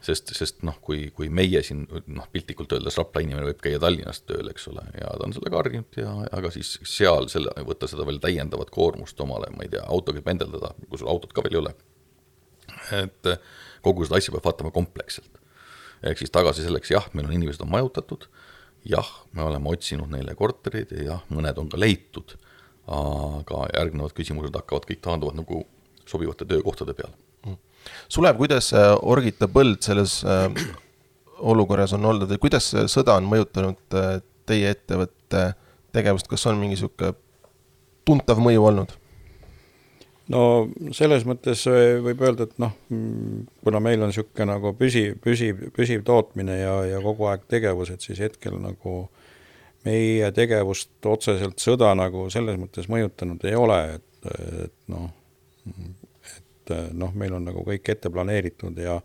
[0.00, 4.28] sest, sest noh, kui, kui meie siin noh, piltlikult öeldes Rapla inimene võib käia Tallinnast
[4.28, 8.06] tööl, eks ole, ja ta on sellega harjunud ja, aga siis seal selle, võtta seda
[8.06, 11.62] veel täiendavat koormust omale, ma ei tea, autoga pendeldada, kui sul autot ka veel ei
[11.64, 11.74] ole.
[13.02, 13.32] et
[13.82, 15.37] kogu seda asja peab vaatama kompleksselt
[16.02, 18.28] ehk siis tagasi selleks, jah, meil on inimesed on majutatud,
[18.88, 22.36] jah, me oleme otsinud neile korterid ja jah, mõned on ka leitud,
[22.88, 25.62] aga järgnevad küsimused hakkavad kõik taanduvad nagu
[26.08, 27.16] sobivate töökohtade peale.
[28.10, 28.72] Sulev, kuidas
[29.06, 30.48] Orgita põld selles äh,
[31.38, 35.52] olukorras on olnud ja kuidas sõda on mõjutanud äh, teie ettevõtte
[35.94, 37.14] tegevust, kas on mingi niisugune
[38.08, 38.94] tuntav mõju olnud?
[40.32, 40.42] No
[40.96, 45.68] selles mõttes äh, võib öelda, et noh, mm, kuna meil on niisugune nagu püsiv, püsiv,
[45.76, 49.00] püsiv tootmine ja, ja kogu aeg tegevused, siis hetkel nagu
[49.86, 54.32] meie tegevust otseselt sõda nagu selles mõttes mõjutanud ei ole, et,
[54.66, 55.08] et noh,
[56.34, 58.98] et noh, meil on nagu kõik ette planeeritud ja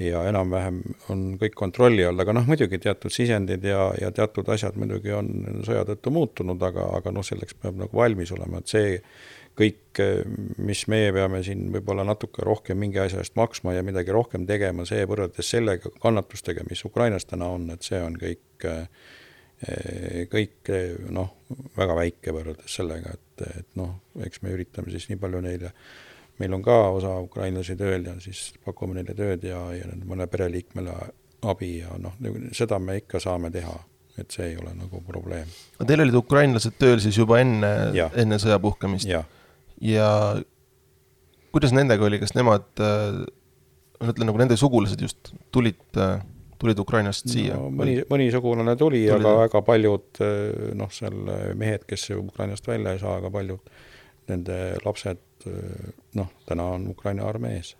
[0.00, 0.78] ja enam-vähem
[1.12, 5.28] on kõik kontrolli all, aga noh, muidugi teatud sisendid ja, ja teatud asjad muidugi on
[5.66, 8.96] sõja tõttu muutunud, aga, aga noh, selleks peab nagu valmis olema, et see
[9.58, 10.00] kõik,
[10.64, 14.86] mis meie peame siin võib-olla natuke rohkem mingi asja eest maksma ja midagi rohkem tegema,
[14.88, 18.64] see võrreldes sellega kannatustega, mis Ukrainas täna on, et see on kõik,
[20.32, 20.72] kõik
[21.12, 21.36] noh,
[21.76, 25.74] väga väike võrreldes sellega, et, et noh, eks me üritame siis nii palju neile,
[26.40, 30.96] meil on ka osa ukrainlasi tööl ja siis pakume neile tööd ja, ja mõne pereliikmele
[31.52, 32.16] abi ja noh,
[32.56, 33.76] seda me ikka saame teha
[34.20, 35.48] et see ei ole nagu probleem.
[35.86, 37.70] Teil olid ukrainlased tööl siis juba enne,
[38.12, 39.08] enne sõja puhkemist?
[39.82, 40.08] Ja
[41.52, 43.22] kuidas nendega oli, kas nemad, äh,
[44.00, 46.22] ma ütlen nagu nende sugulased just tulid, äh,
[46.62, 47.68] tulid Ukrainast siia no,?
[47.74, 51.18] mõni, mõni sugulane tuli, tuli, aga väga paljud äh, noh, seal
[51.58, 53.72] mehed, kes Ukrainast välja ei saa, aga paljud
[54.30, 55.20] nende lapsed
[56.14, 57.74] noh, täna on Ukraina armees.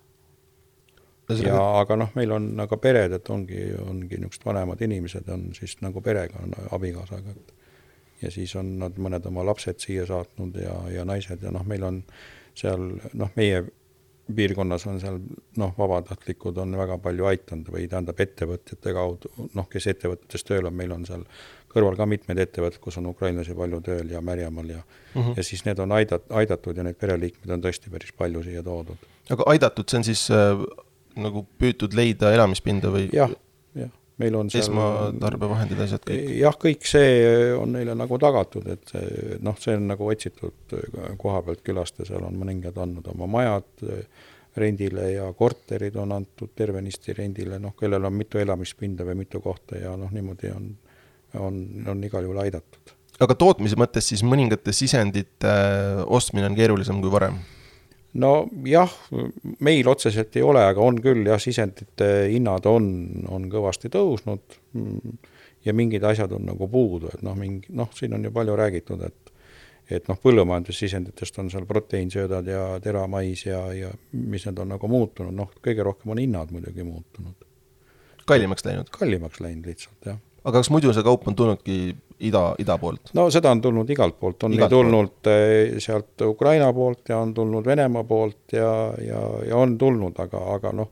[1.39, 5.77] ja aga noh, meil on aga pered, et ongi, ongi niisugused vanemad inimesed on siis
[5.81, 7.62] nagu perega, on abikaasaga, et
[8.23, 11.83] ja siis on nad mõned oma lapsed siia saatnud ja, ja naised ja noh, meil
[11.87, 12.03] on
[12.57, 13.63] seal noh, meie
[14.35, 15.17] piirkonnas on seal
[15.59, 20.75] noh, vabatahtlikud on väga palju aidanud või tähendab ettevõtjate kaudu, noh, kes ettevõtetes tööl on,
[20.79, 21.25] meil on seal
[21.73, 25.37] kõrval ka mitmed ettevõtted, kus on ukrainlasi palju tööl ja Märjamaal ja mm -hmm.
[25.37, 28.97] ja siis need on aidat-, aidatud ja neid pereliikmeid on tõesti päris palju siia toodud.
[29.29, 30.63] aga aidatud, see on siis äh,
[31.15, 33.09] nagu püütud leida elamispinda või?
[33.13, 33.31] jah,
[34.21, 36.27] meil on seal esmatarbevahendid, asjad kõik?
[36.37, 37.15] jah, kõik see
[37.57, 38.93] on neile nagu tagatud, et
[39.45, 40.77] noh, see on nagu otsitud
[41.21, 43.87] koha pealt külast ja seal on mõningad andnud oma majad
[44.57, 49.79] rendile ja korterid on antud tervenisti rendile, noh, kellel on mitu elamispinda või mitu kohta
[49.81, 50.67] ja noh, niimoodi on,
[51.41, 52.93] on, on igal juhul aidatud.
[53.23, 55.57] aga tootmise mõttes siis mõningate sisendite
[56.05, 57.41] ostmine on keerulisem kui varem?
[58.13, 58.93] Nojah,
[59.65, 62.87] meil otseselt ei ole, aga on küll jah, sisendite hinnad on,
[63.33, 64.59] on kõvasti tõusnud
[65.65, 69.05] ja mingid asjad on nagu puudu, et noh, mingi noh, siin on ju palju räägitud,
[69.07, 69.31] et
[69.91, 75.35] et noh, põllumajandussisenditest on seal proteiinsöödad ja teramais ja, ja mis need on nagu muutunud,
[75.35, 77.49] noh, kõige rohkem on hinnad muidugi muutunud.
[78.25, 78.89] kallimaks läinud?
[78.95, 80.21] kallimaks läinud lihtsalt, jah.
[80.43, 81.77] aga kas muidu see kaup on tulnudki
[82.27, 83.11] ida, ida poolt?
[83.17, 85.31] no seda on tulnud igalt poolt, on igalt tulnud poolt.
[85.33, 90.41] Eh, sealt Ukraina poolt ja on tulnud Venemaa poolt ja, ja, ja on tulnud, aga,
[90.55, 90.89] aga noh,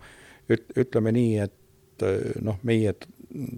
[0.51, 2.95] üt-, ütleme nii, et eh, noh, meie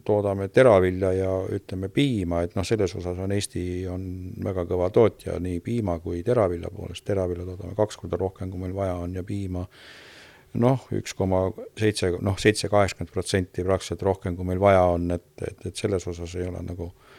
[0.05, 4.03] toodame teravilja ja ütleme piima, et noh, selles osas on Eesti on
[4.45, 8.75] väga kõva tootja nii piima kui teravilja poolest, teravilja toodame kaks korda rohkem, kui meil
[8.77, 9.65] vaja on ja piima
[10.61, 11.47] noh, üks koma
[11.79, 16.05] seitse, noh, seitse, kaheksakümmend protsenti praktiliselt rohkem, kui meil vaja on, et, et, et selles
[16.11, 17.12] osas ei ole nagu Äh,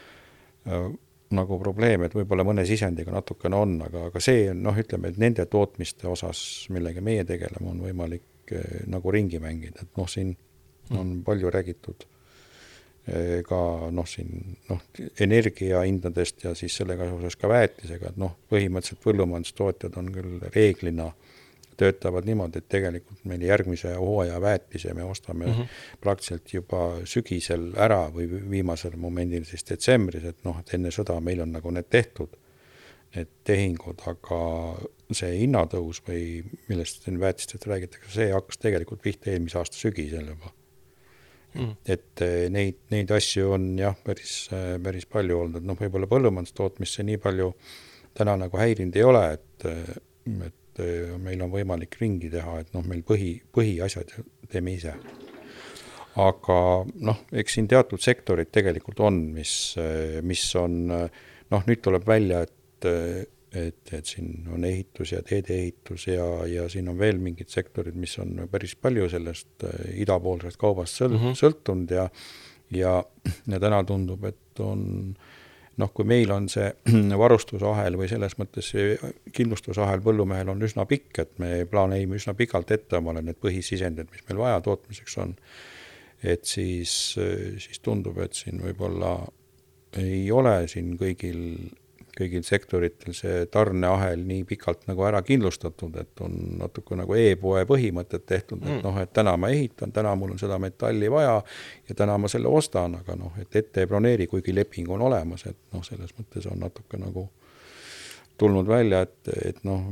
[1.34, 5.20] nagu probleem, et võib-olla mõne sisendiga natukene on, aga, aga see on noh, ütleme, et
[5.20, 6.40] nende tootmiste osas,
[6.74, 10.34] millega meie tegeleme, on võimalik eh, nagu ringi mängida, et noh, siin
[10.92, 11.22] on mm.
[11.26, 12.06] palju räägitud
[13.08, 13.60] eh, ka
[13.94, 14.82] noh, siin noh,
[15.26, 21.33] energiahindadest ja siis sellega seoses ka väetisega, et noh, põhimõtteliselt põllumajandustootjad on küll reeglina äh,
[21.76, 25.76] töötavad niimoodi, et tegelikult meil järgmise hooaja väetise me ostame mm -hmm.
[26.00, 31.40] praktiliselt juba sügisel ära või viimasel momendil siis detsembris, et noh, et enne sõda meil
[31.40, 32.36] on nagu need tehtud,
[33.14, 34.40] need tehingud, aga
[35.12, 40.52] see hinnatõus või millest siin väetistest räägitakse, see hakkas tegelikult pihta eelmise aasta sügisel juba
[41.54, 41.76] mm..
[41.86, 47.06] et eh, neid, neid asju on jah, päris, eh, päris palju olnud, noh, võib-olla põllumajandustootmisse
[47.06, 47.52] nii palju
[48.14, 52.72] täna nagu häirinud ei ole, et, eh, et äh, meil on võimalik ringi teha, et
[52.74, 54.16] noh, meil põhi, põhiasjad
[54.50, 54.94] teeme ise.
[56.20, 59.74] aga noh, eks siin teatud sektorid tegelikult on, mis,
[60.22, 66.24] mis on noh, nüüd tuleb välja, et et, et siin on ehitus ja teedeehitus ja,
[66.50, 69.62] ja siin on veel mingid sektorid, mis on päris palju sellest
[69.94, 71.38] idapoolsest kaubast sõl- mm, -hmm.
[71.38, 72.08] sõltunud ja
[72.74, 73.04] ja,
[73.52, 75.14] ja täna tundub, et on
[75.80, 76.68] noh, kui meil on see
[77.24, 78.96] varustusahel või selles mõttes see
[79.34, 84.26] kindlustusahel põllumehel on üsna pikk, et me planeerime üsna pikalt ette omale need põhisisendid, mis
[84.28, 85.34] meil vaja tootmiseks on,
[86.24, 86.92] et siis,
[87.60, 89.16] siis tundub, et siin võib-olla
[90.00, 91.42] ei ole siin kõigil
[92.18, 98.26] kõigil sektoritel see tarneahel nii pikalt nagu ära kindlustatud, et on natuke nagu e-poe põhimõtted
[98.26, 98.82] tehtud, et mm.
[98.86, 101.40] noh, et täna ma ehitan, täna mul on seda metalli vaja
[101.88, 105.46] ja täna ma selle ostan, aga noh, et ette ei broneeri, kuigi leping on olemas,
[105.50, 107.28] et noh, selles mõttes on natuke nagu
[108.38, 109.82] tulnud välja, et, et noh,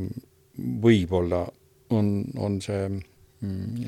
[0.83, 1.45] võib-olla
[1.93, 2.87] on, on see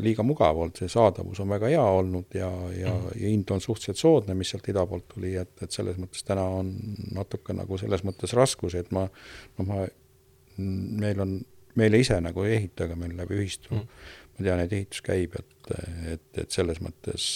[0.02, 3.62] liiga mugav olnud, see saadavus on väga hea olnud ja, ja mm., ja hind on
[3.62, 6.72] suhteliselt soodne, mis sealt ida poolt tuli, et, et selles mõttes täna on
[7.14, 9.04] natuke nagu selles mõttes raskusi, et ma,
[9.58, 9.84] noh, ma,
[10.58, 11.36] meil on,
[11.78, 14.10] meile ise nagu ei ehita, aga meil läbi ühistu mm.
[14.38, 15.74] Ma tean, et ehitus käib, et,
[16.14, 17.28] et, et selles mõttes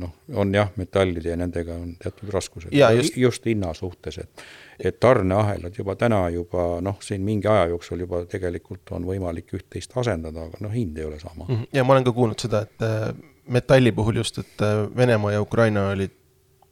[0.00, 4.44] noh, on jah, metallide ja nendega on teatud raskused, just, just hinna suhtes, et
[4.80, 9.92] et tarneahelad juba täna juba noh, siin mingi aja jooksul juba tegelikult on võimalik üht-teist
[10.00, 11.44] asendada, aga noh, hind ei ole sama.
[11.44, 11.68] Mhm.
[11.76, 13.10] ja ma olen ka kuulnud seda, et äh,
[13.52, 16.16] metalli puhul just, et äh, Venemaa ja Ukraina olid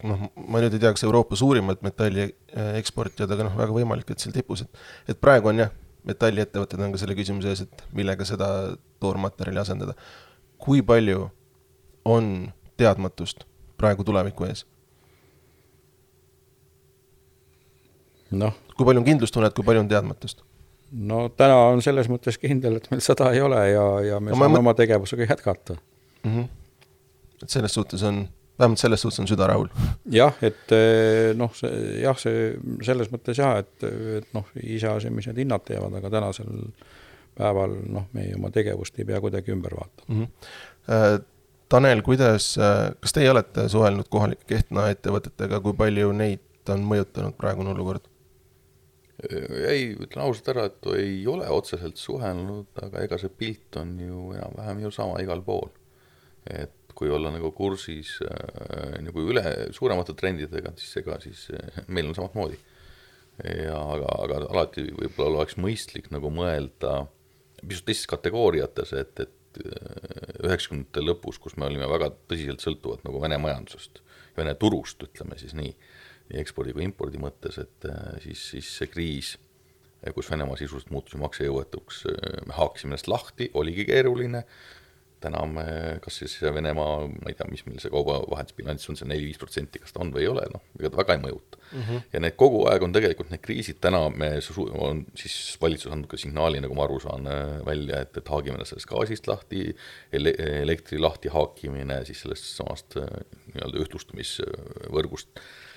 [0.09, 4.15] noh, ma nüüd ei tea, kas Euroopa suurimad metalli äh, eksportijad, aga noh, väga võimalik,
[4.15, 5.75] et seal tipus, et et praegu on jah,
[6.09, 8.49] metalliettevõtted on ka selle küsimuse ees, et millega seda
[9.03, 9.95] toormaterjali asendada.
[10.59, 11.29] kui palju
[12.05, 13.45] on teadmatust
[13.79, 14.65] praegu tuleviku ees?
[18.31, 18.55] noh.
[18.77, 20.43] kui palju on kindlustunnet, kui palju on teadmatust?
[20.93, 24.39] no täna on selles mõttes kindel, et meil seda ei ole ja, ja me no,
[24.39, 24.65] saame mõt...
[24.65, 26.35] oma tegevusega jätkata mm.
[26.35, 26.49] -hmm.
[27.43, 28.25] et selles suhtes on,
[28.59, 29.71] vähemalt selles suhtes on süda rahul?
[30.13, 32.53] jah, et eh, noh, see jah, see
[32.87, 33.89] selles mõttes jah, et,
[34.21, 36.53] et noh, iseasi, mis need hinnad teevad, aga tänasel
[37.39, 40.23] päeval noh, meie oma tegevust ei pea kuidagi ümber vaatama mm.
[40.27, 41.27] -hmm.
[41.69, 42.55] Tanel, kuidas,
[43.01, 48.07] kas teie olete suhelnud kohalike Kehtna ettevõtetega, kui palju neid on mõjutanud praegune olukord?
[49.69, 54.29] ei, ütlen ausalt ära, et ei ole otseselt suhelnud, aga ega see pilt on ju
[54.37, 55.69] enam-vähem ju sama igal pool.
[56.47, 62.11] et kui olla nagu kursis äh, nagu üle suuremate trendidega, siis ega siis äh, meil
[62.11, 62.59] on samamoodi.
[63.39, 67.05] ja aga, aga alati võib-olla oleks mõistlik nagu mõelda
[67.61, 73.23] pisut teistes kategooriates, et, et äh, üheksakümnendate lõpus, kus me olime väga tõsiselt sõltuvad nagu
[73.23, 74.03] Vene majandusest,
[74.39, 75.75] Vene turust, ütleme siis nii
[76.29, 77.87] nii ekspordi kui impordi mõttes, et
[78.21, 79.31] siis, siis see kriis,
[80.13, 82.03] kus Venemaa sisuliselt muutus maksejõuetuks,
[82.45, 84.43] me haakisime ennast lahti, oligi keeruline,
[85.23, 85.67] täna me,
[86.05, 89.95] kas siis Venemaa, ma ei tea, mis meil see kaubavahetusbilanss on, see neli-viis protsenti, kas
[89.95, 91.83] ta on või ei ole, noh, ega ta väga ei mõjuta mm.
[91.83, 92.03] -hmm.
[92.15, 94.33] ja need kogu aeg on tegelikult need kriisid, täna me,
[94.89, 97.31] on siis valitsus andnud ka signaali, nagu ma aru saan,
[97.67, 99.65] välja, et, et haagime ennast sellest gaasist lahti
[100.13, 105.68] ele, elektri lahti haakimine siis sellest samast nii-öelda ühtlustumisvõrgust Äh,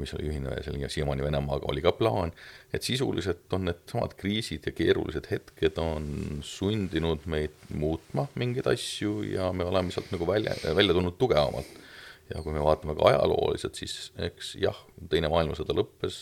[0.00, 2.32] mis oli ühine selline siiamaani Venemaaga, oli ka plaan,
[2.74, 9.50] et sisuliselt on needsamad kriisid ja keerulised hetked on sundinud meid muutma mingeid asju ja
[9.52, 11.78] me oleme sealt nagu välja, välja tulnud tugevamalt.
[12.26, 14.78] ja kui me vaatame ka ajalooliselt, siis eks jah,
[15.10, 16.16] Teine maailmasõda lõppes,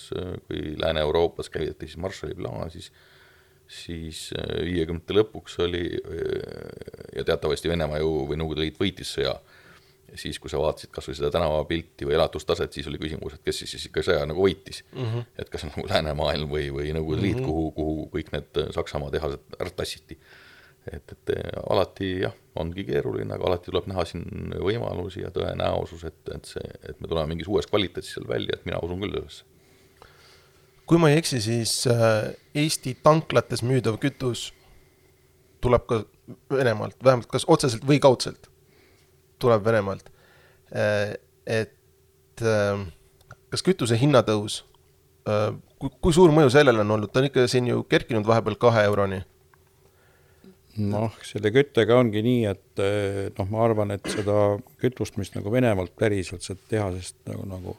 [0.44, 2.90] kui Lääne-Euroopas käivitati siis Marshalli plaan, siis
[3.70, 9.34] siis äh, viiekümnendate lõpuks oli äh, ja teatavasti Venemaa ju või Nõukogude Liit võitis sõja
[10.14, 13.62] siis, kui sa vaatasid kas või seda tänavapilti või elatustaset, siis oli küsimus, et kes
[13.62, 15.04] siis, siis ikka sõja nagu võitis mm.
[15.04, 15.26] -hmm.
[15.42, 17.46] et kas nagu läänemaailm või, või Nõukogude Liit mm, -hmm.
[17.46, 20.18] kuhu, kuhu kõik need Saksamaa tehased ära tassiti.
[20.92, 21.30] et, et
[21.70, 26.70] alati jah, ongi keeruline, aga alati tuleb näha siin võimalusi ja tõenäosus, et, et see,
[26.88, 29.44] et me tuleme mingis uues kvaliteedis seal välja, et mina usun küll sellesse.
[30.86, 34.52] kui ma ei eksi, siis äh, Eesti tanklates müüdav kütus
[35.60, 36.04] tuleb ka
[36.50, 38.48] Venemaalt, vähemalt kas otseselt või kaudselt
[39.42, 40.10] tuleb Venemaalt.
[40.74, 41.14] Äh,
[41.46, 42.86] et äh,
[43.52, 44.62] kas kütuse hinnatõus,
[45.28, 48.86] äh, kui, suur mõju sellele on olnud, ta on ikka siin ju kerkinud vahepeal kahe
[48.88, 49.22] euroni
[50.74, 52.80] noh, selle küttega ongi nii, et
[53.36, 57.76] noh, ma arvan, et seda kütust, mis nagu Venemaalt päriselt sealt tehasest nagu, nagu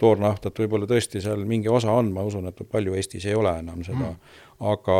[0.00, 3.84] toornaftat võib-olla tõesti seal mingi osa on, ma usun, et palju Eestis ei ole enam
[3.86, 4.96] seda mm., aga,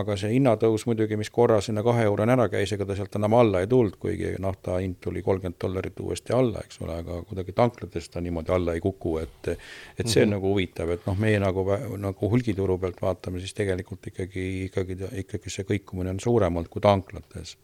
[0.00, 3.36] aga see hinnatõus muidugi, mis korra sinna kahe euroni ära käis, ega ta sealt enam
[3.36, 7.52] alla ei tulnud, kuigi nafta hind tuli kolmkümmend dollarit uuesti alla, eks ole, aga kuidagi
[7.56, 10.34] tanklates ta niimoodi alla ei kuku, et et see on mm -hmm.
[10.38, 11.66] nagu huvitav, et noh, meie nagu,
[12.00, 16.80] nagu hulgituru pealt vaatame, siis tegelikult ikkagi, ikkagi, ikkagi see kõikumine on suurem olnud kui
[16.80, 17.56] tanklates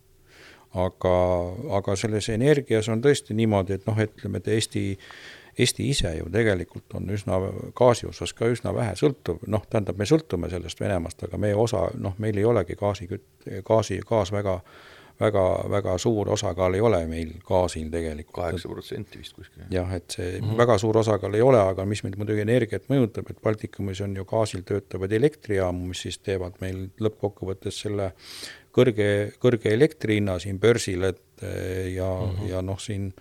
[0.74, 1.14] aga,
[1.78, 4.84] aga selles energias on tõesti niimoodi, et noh, ütleme, et Eesti
[5.60, 7.40] Eesti ise ju tegelikult on üsna
[7.76, 11.88] gaasi osas ka üsna vähe sõltuv, noh, tähendab, me sõltume sellest Venemaast, aga meie osa,
[11.98, 14.60] noh, meil ei olegi gaasikütt-, gaasi, gaas väga
[15.20, 18.34] väga, väga suur osakaal ei ole meil gaasil tegelikult.
[18.36, 19.64] kaheksa protsenti vist kuskil.
[19.70, 20.56] jah, et see mm -hmm.
[20.56, 24.24] väga suur osakaal ei ole, aga mis meid muidugi energiat mõjutab, et Baltikumis on ju
[24.24, 28.12] gaasil töötavaid elektrijaamu, mis siis teevad meil lõppkokkuvõttes selle
[28.72, 31.22] kõrge, kõrge elektri hinna siin börsil, et
[31.94, 32.48] ja mm, -hmm.
[32.50, 33.12] ja noh, siin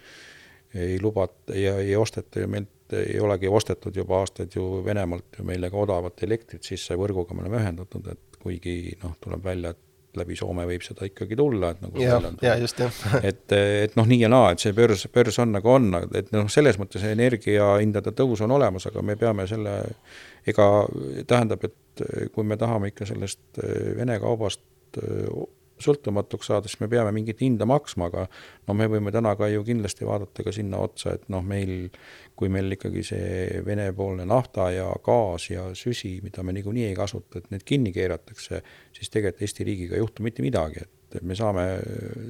[0.74, 5.46] ei lubata ja ei osteta ju meilt, ei olegi ostetud juba aastaid ju Venemaalt ju
[5.46, 9.86] meile ka odavat elektrit sisse, võrguga me oleme ühendatud, et kuigi noh, tuleb välja, et
[10.18, 13.02] läbi Soome võib seda ikkagi tulla, et nagu ja, ja just, jah.
[13.30, 16.50] et, et noh, nii ja naa, et see börs, börs on nagu on, et noh,
[16.52, 19.76] selles mõttes energiahindade tõus on olemas, aga me peame selle,
[20.50, 20.68] ega
[21.30, 23.62] tähendab, et kui me tahame ikka sellest
[23.98, 24.64] Vene kaubast
[25.84, 28.26] sõltumatuks saada, siis me peame mingit hinda maksma, aga
[28.68, 31.90] no me võime täna ka ju kindlasti vaadata ka sinna otsa, et noh, meil,
[32.36, 37.40] kui meil ikkagi see Vene-poolne nafta ja gaas ja süsi, mida me niikuinii ei kasuta,
[37.42, 38.64] et need kinni keeratakse,
[38.96, 41.66] siis tegelikult Eesti riigiga ei juhtu mitte midagi, et me saame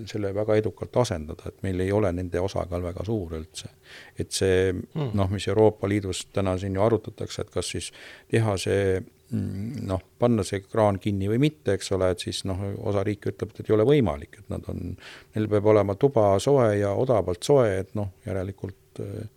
[0.10, 3.70] selle väga edukalt asendada, et meil ei ole nende osakaal väga suur üldse.
[4.18, 5.14] et see hmm.
[5.14, 7.92] noh, mis Euroopa Liidus täna siin ju arutatakse, et kas siis
[8.32, 9.00] teha see
[9.34, 13.30] Mm, noh, panna see kraan kinni või mitte, eks ole, et siis noh, osa riike
[13.30, 14.96] ütleb, et ei ole võimalik, et nad on,
[15.36, 19.28] neil peab olema tuba soe ja odavalt soe, et noh, järelikult eh,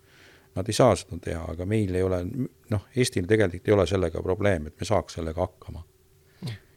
[0.56, 2.22] nad ei saa seda teha, aga meil ei ole,
[2.72, 5.84] noh, Eestil tegelikult ei ole sellega probleem, et me saaks sellega hakkama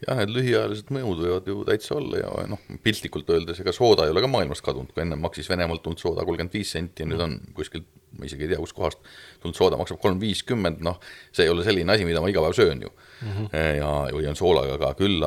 [0.03, 4.13] jah, need lühiajalised mõjud võivad ju täitsa olla ja noh, piltlikult öeldes, ega sooda ei
[4.13, 7.21] ole ka maailmast kadunud, kui ennem maksis Venemaalt tulnud sooda kolmkümmend viis senti ja nüüd
[7.23, 7.87] on kuskilt,
[8.19, 9.07] ma isegi ei tea, kuskohast
[9.43, 10.99] tulnud sooda maksab kolm viiskümmend, noh,
[11.35, 13.31] see ei ole selline asi, mida ma iga päev söön ju mm.
[13.31, 13.63] -hmm.
[13.79, 15.23] ja, või on soolaga ka, küll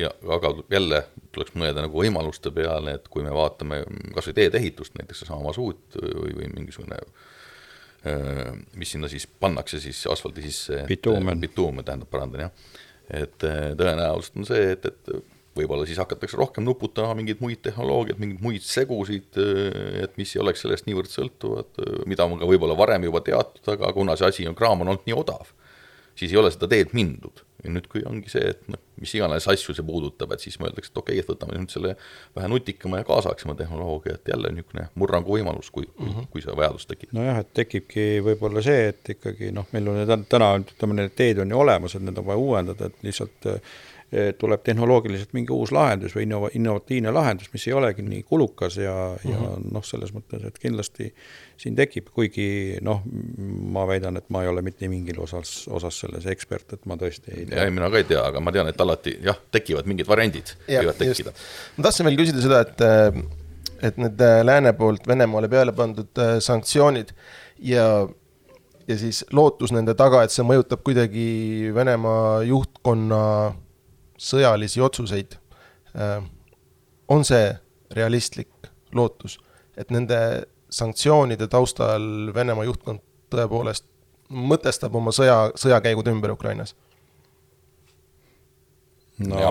[0.00, 1.02] ja aga jälle
[1.32, 6.00] tuleks mõelda nagu võimaluste peale, et kui me vaatame kas või teedeehitust, näiteks seesama masuut
[6.00, 7.00] või, või mingisugune
[8.80, 10.86] mis sinna siis pannakse siis asfaldi sisse.
[10.88, 11.40] bituumen.
[11.40, 12.78] bituumen tähendab, parandan jah
[13.10, 15.12] et äh, tõenäoliselt on see, et, et
[15.58, 20.42] võib-olla siis hakatakse rohkem nuputama mingeid muid tehnoloogiaid, mingeid muid segusid, äh, et mis ei
[20.44, 24.30] oleks sellest niivõrd sõltuvad, äh, mida on ka võib-olla varem juba teatud, aga kuna see
[24.30, 25.50] asi on, kraam on olnud nii odav,
[26.20, 29.46] siis ei ole seda teed mindud ja nüüd, kui ongi see, et noh, mis iganes
[29.50, 31.94] asju see puudutab, et siis mõeldakse, et okei okay,, et võtame nüüd selle
[32.36, 36.30] vähe nutikama ja kaasaegsema tehnoloogia, et jälle niisugune murrangu võimalus, kui mm, -hmm.
[36.32, 37.12] kui see vajadus tekib.
[37.16, 41.50] nojah, et tekibki võib-olla see, et ikkagi noh, meil on täna, ütleme, need teed on
[41.52, 43.50] ju olemas, et need on vaja uuendada, et lihtsalt
[44.38, 48.94] tuleb tehnoloogiliselt mingi uus lahendus või innova-, innovatiivne lahendus, mis ei olegi nii kulukas ja
[48.94, 49.32] mm, -hmm.
[49.32, 49.68] ja mhm.
[49.76, 51.12] noh, selles mõttes, et kindlasti
[51.60, 53.04] siin tekib, kuigi noh,
[53.70, 57.36] ma väidan, et ma ei ole mitte mingil osas, osas selles ekspert, et ma tõesti
[57.36, 57.70] ei tea.
[57.70, 61.36] mina ka ei tea, aga ma tean, et alati jah, tekivad mingid variandid, võivad tekkida.
[61.76, 62.86] ma tahtsin veel küsida seda, et
[63.82, 67.14] et need äh, lääne poolt Venemaale peale pandud äh, sanktsioonid
[67.64, 68.08] ja
[68.88, 73.20] ja siis lootus nende taga, et see mõjutab kuidagi Venemaa juhtkonna
[74.20, 75.36] sõjalisi otsuseid,
[75.96, 76.18] äh,
[77.08, 77.50] on see
[77.96, 79.38] realistlik lootus,
[79.76, 80.18] et nende
[80.70, 83.86] sanktsioonide taustal Venemaa juhtkond tõepoolest
[84.30, 86.76] mõtestab oma sõja, sõjakäigud ümber Ukrainas?
[89.20, 89.50] no ja.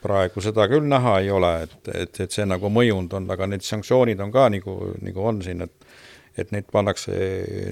[0.00, 3.64] praegu seda küll näha ei ole, et, et, et see nagu mõjunud on, aga need
[3.66, 5.88] sanktsioonid on ka nagu, nagu on siin, et
[6.38, 7.14] et neid pannakse,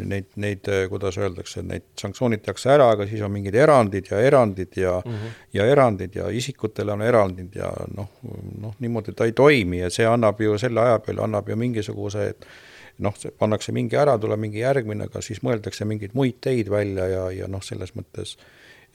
[0.07, 4.77] neid, neid, kuidas öeldakse, neid sanktsioonid tehakse ära, aga siis on mingid erandid ja erandid
[4.79, 5.39] ja mm -hmm.
[5.59, 8.09] ja erandid ja isikutele on erandid ja noh,
[8.61, 12.29] noh niimoodi ta ei toimi ja see annab ju selle aja peale, annab ju mingisuguse,
[12.29, 12.47] et
[12.99, 17.31] noh, pannakse mingi ära, tuleb mingi järgmine, aga siis mõeldakse mingeid muid teid välja ja,
[17.31, 18.37] ja noh, selles mõttes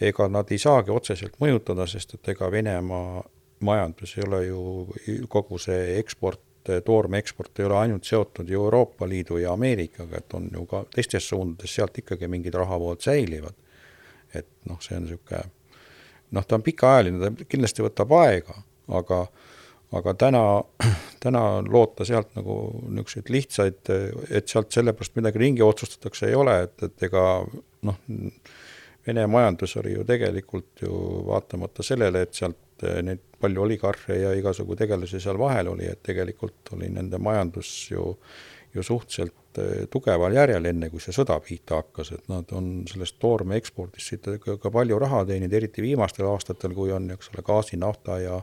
[0.02, 3.24] ega nad ei saagi otseselt mõjutada, sest et ega Venemaa
[3.60, 8.64] majandus ei ole ju kogu see eksport et toorme eksport ei ole ainult seotud ju
[8.64, 13.56] Euroopa Liidu ja Ameerikaga, et on ju ka teistes suundades, sealt ikkagi mingid rahavood säilivad.
[14.36, 15.46] et noh, see on niisugune
[16.36, 18.58] noh, ta on pikaajaline, ta kindlasti võtab aega,
[19.00, 19.28] aga
[19.96, 20.44] aga täna,
[21.24, 22.58] täna loota sealt nagu
[22.90, 23.92] niisuguseid lihtsaid,
[24.30, 27.24] et sealt sellepärast midagi ringi otsustatakse, ei ole, et, et ega
[27.88, 28.02] noh,
[29.08, 34.34] Vene majandus oli ju tegelikult ju vaatamata sellele, et sealt eh, neid palju oligarhe ja
[34.36, 38.10] igasugu tegelasi seal vahel oli, et tegelikult oli nende majandus ju,
[38.76, 43.20] ju suhteliselt eh, tugeval järjel, enne kui see sõda pihta hakkas, et nad on sellest
[43.24, 47.46] toorme ekspordist siit ka, ka palju raha teeninud, eriti viimastel aastatel, kui on, eks ole,
[47.48, 48.42] gaasi, nafta ja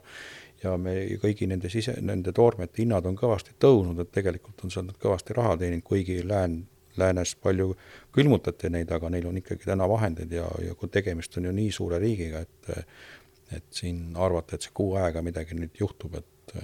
[0.65, 4.87] ja me kõigi nende sise, nende toormete hinnad on kõvasti tõusnud, et tegelikult on seal
[4.89, 6.63] nad kõvasti raha teeninud, kuigi lään,
[7.01, 7.75] läänes palju
[8.15, 11.73] külmutati neid, aga neil on ikkagi täna vahendeid ja, ja kui tegemist on ju nii
[11.73, 12.73] suure riigiga, et
[13.53, 16.55] et siin arvata, et see kuu aega midagi nüüd juhtub, et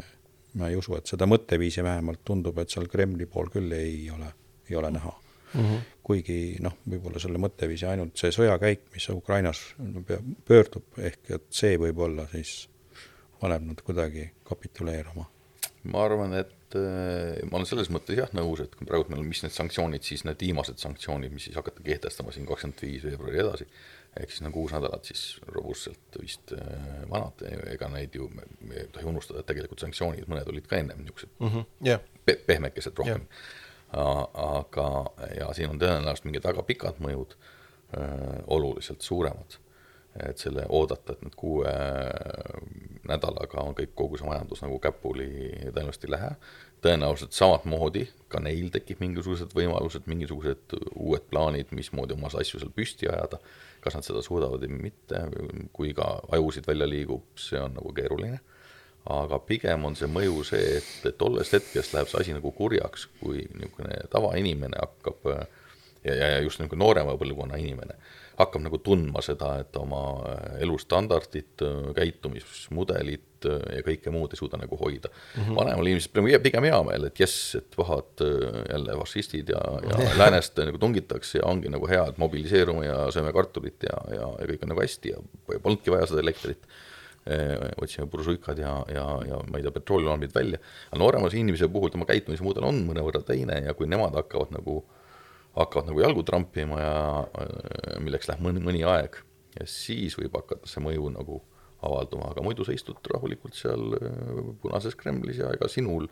[0.58, 4.30] ma ei usu, et seda mõtteviisi vähemalt tundub, et seal Kremli pool küll ei ole,
[4.70, 5.12] ei ole näha
[5.54, 5.60] mm.
[5.60, 5.80] -hmm.
[6.02, 9.62] kuigi noh, võib-olla selle mõtteviisi ainult see sõjakäik, mis Ukrainas
[10.44, 12.68] pöördub, ehk et see võib-olla siis
[13.40, 15.24] paneb nad kuidagi kapituleeruma.
[15.84, 19.28] ma arvan, et äh, ma olen selles mõttes jah nõus, et kui praegu meil on,
[19.30, 23.40] mis need sanktsioonid, siis need viimased sanktsioonid, mis siis hakati kehtestama siin kakskümmend viis veebruari
[23.42, 23.66] edasi,
[24.20, 28.90] ehk siis nagu kuus nädalat siis robustselt vist äh, vanad, ega neid ju, me ei
[28.94, 31.66] tohi unustada, et tegelikult sanktsioonid, mõned olid ka ennem niisugused mm -hmm.
[31.86, 32.04] yeah.
[32.24, 34.28] pe pehmekesed rohkem yeah..
[34.34, 34.90] aga,
[35.38, 39.58] ja siin on tõenäoliselt mingid väga pikad mõjud äh,, oluliselt suuremad.
[40.28, 42.64] Et selle oodata, et nüüd kuue äh,
[43.08, 45.30] nädalaga on kõik, kogu see majandus nagu käpuli
[45.70, 46.34] tõenäoliselt ei lähe
[46.84, 53.08] tõenäoliselt samamoodi ka neil tekib mingisugused võimalused, mingisugused uued plaanid, mismoodi oma asju seal püsti
[53.10, 53.40] ajada,
[53.84, 55.22] kas nad seda suudavad või mitte,
[55.76, 58.40] kui ka ajusid välja liigub, see on nagu keeruline.
[59.10, 63.46] aga pigem on see mõju see, et, tollest hetkest läheb see asi nagu kurjaks, kui
[63.54, 65.24] niisugune tavainimene hakkab
[66.04, 67.96] ja, ja just nagu noorema põlvkonna inimene
[68.38, 70.02] hakkab nagu tundma seda, et oma
[70.60, 71.64] elustandardit,
[71.96, 75.42] käitumismudelit, Äh, ja kõike muud ei suuda nagu hoida mm.
[75.42, 75.56] -hmm.
[75.56, 80.58] vanemal inimesel pigem hea meel, et jess, et pahad äh, jälle fašistid ja, ja läänest
[80.58, 84.64] nagu tungitakse ja ongi nagu hea, et mobiliseerume ja sööme kartulit ja, ja, ja kõik
[84.64, 85.22] on nagu hästi ja
[85.62, 86.68] polnudki vaja seda elektrit
[87.30, 90.60] äh, otsime buržuikad ja, ja, ja ma ei tea, petroolilaambid välja.
[90.90, 94.82] aga noorema inimese puhul tema käitumismudel on mõnevõrra teine ja kui nemad hakkavad nagu,
[95.56, 96.96] hakkavad nagu jalgu trampima ja
[98.02, 99.18] milleks läheb mõni, mõni aeg,
[99.58, 101.40] ja siis võib hakata see mõju nagu
[101.86, 106.10] avalduma, aga muidu sa istud rahulikult seal äh, punases Kremlis ja ega sinul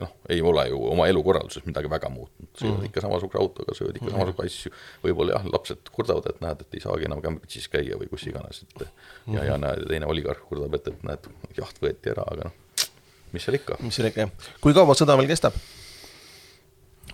[0.00, 2.88] noh, ei ole ju oma elukorralduses midagi väga muutnud, sööd mm.
[2.90, 4.16] ikka samasuguse autoga, sööd ikka mm.
[4.16, 4.72] samasuguseid asju,
[5.04, 8.62] võib-olla jah, lapsed kurdavad, et näed, et ei saagi enam Cambridge'is käia või kus iganes,
[8.66, 9.38] et mm.
[9.38, 12.86] ja, ja näed, teine oligarh kurdab, et, et näed, jaht võeti ära, aga noh,
[13.32, 13.80] mis seal ikka.
[13.84, 14.52] mis seal ikka, jah.
[14.60, 15.56] kui kaua sõda veel kestab?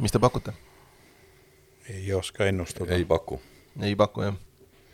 [0.03, 0.57] mis te pakute?
[1.91, 2.95] Ei oska ennustada.
[2.95, 3.41] ei paku.
[3.83, 4.41] ei paku, jah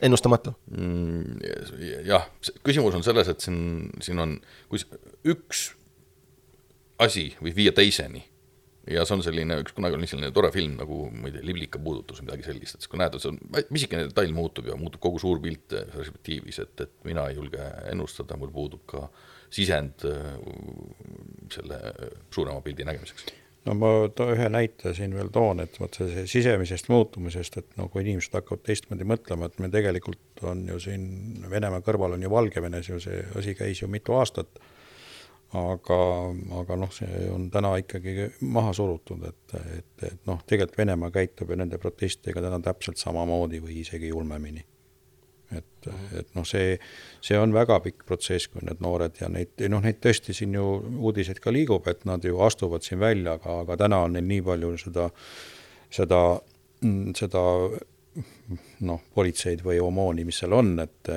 [0.00, 1.38] ennustamatu mm,?
[2.06, 2.28] jah,
[2.66, 4.36] küsimus on selles, et siin, siin on,
[4.70, 4.82] kui
[5.28, 5.68] üks
[7.02, 8.22] asi võib viia teiseni
[8.88, 11.80] ja see on selline, üks kunagi oli selline tore film nagu, ma ei tea, Liblika
[11.82, 14.78] puudutus või midagi sellist, et siis kui näed, et see on, pisikene detail muutub ja
[14.80, 19.04] muutub kogu suur pilt perspektiivis, et, et mina ei julge ennustada, mul puudub ka
[19.52, 20.32] sisend äh,
[21.52, 21.82] selle
[22.34, 23.28] suurema pildi nägemiseks
[23.68, 23.90] no ma
[24.32, 28.64] ühe näite siin veel toon, et vot see sisemisest muutumisest, et no kui inimesed hakkavad
[28.66, 31.04] teistmoodi mõtlema, et me tegelikult on ju siin
[31.50, 34.60] Venemaa kõrval on ju Valgevenes ju see asi käis ju mitu aastat,
[35.58, 36.00] aga,
[36.62, 41.52] aga noh, see on täna ikkagi maha surutud, et, et, et noh, tegelikult Venemaa käitub
[41.52, 44.64] ju nende protestidega täna täpselt samamoodi või isegi julmemini
[45.56, 45.88] et,
[46.18, 46.76] et noh, see,
[47.24, 50.64] see on väga pikk protsess, kui need noored ja neid, noh, neid tõesti siin ju
[50.98, 54.42] uudiseid ka liigub, et nad ju astuvad siin välja, aga, aga täna on neil nii
[54.48, 55.08] palju seda,
[56.00, 56.22] seda,
[57.18, 57.44] seda
[58.88, 61.14] noh, politseid või omooni, mis seal on, et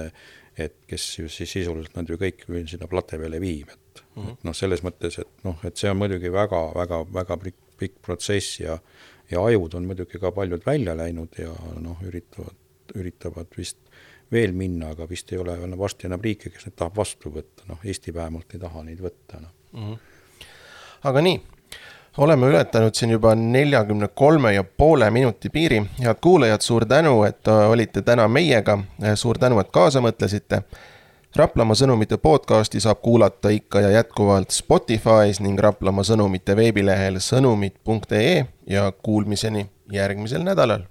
[0.59, 4.35] et kes ju siis sisuliselt nad ju kõik sinna plate peale viib, et mm -hmm.
[4.43, 8.59] noh, selles mõttes, et noh, et see on muidugi väga, väga, väga pikk, pikk protsess
[8.59, 8.77] ja
[9.31, 12.57] ja ajud on muidugi ka paljud välja läinud ja noh, üritavad,
[12.95, 13.77] üritavad vist
[14.31, 17.79] veel minna, aga vist ei ole varsti enam riike, kes neid tahab vastu võtta, noh,
[17.83, 19.55] Eesti vähemalt ei taha neid võtta, noh.
[19.73, 19.97] Mm -hmm..
[21.09, 21.41] aga nii,
[22.17, 27.47] oleme ületanud siin juba neljakümne kolme ja poole minuti piiri, head kuulajad, suur tänu, et
[27.47, 28.79] olite täna meiega,
[29.15, 30.63] suur tänu, et kaasa mõtlesite.
[31.35, 38.91] Raplamaa sõnumite podcasti saab kuulata ikka ja jätkuvalt Spotify's ning Raplamaa sõnumite veebilehel sõnumid.ee ja
[38.91, 40.83] kuulmiseni järgmisel nädalal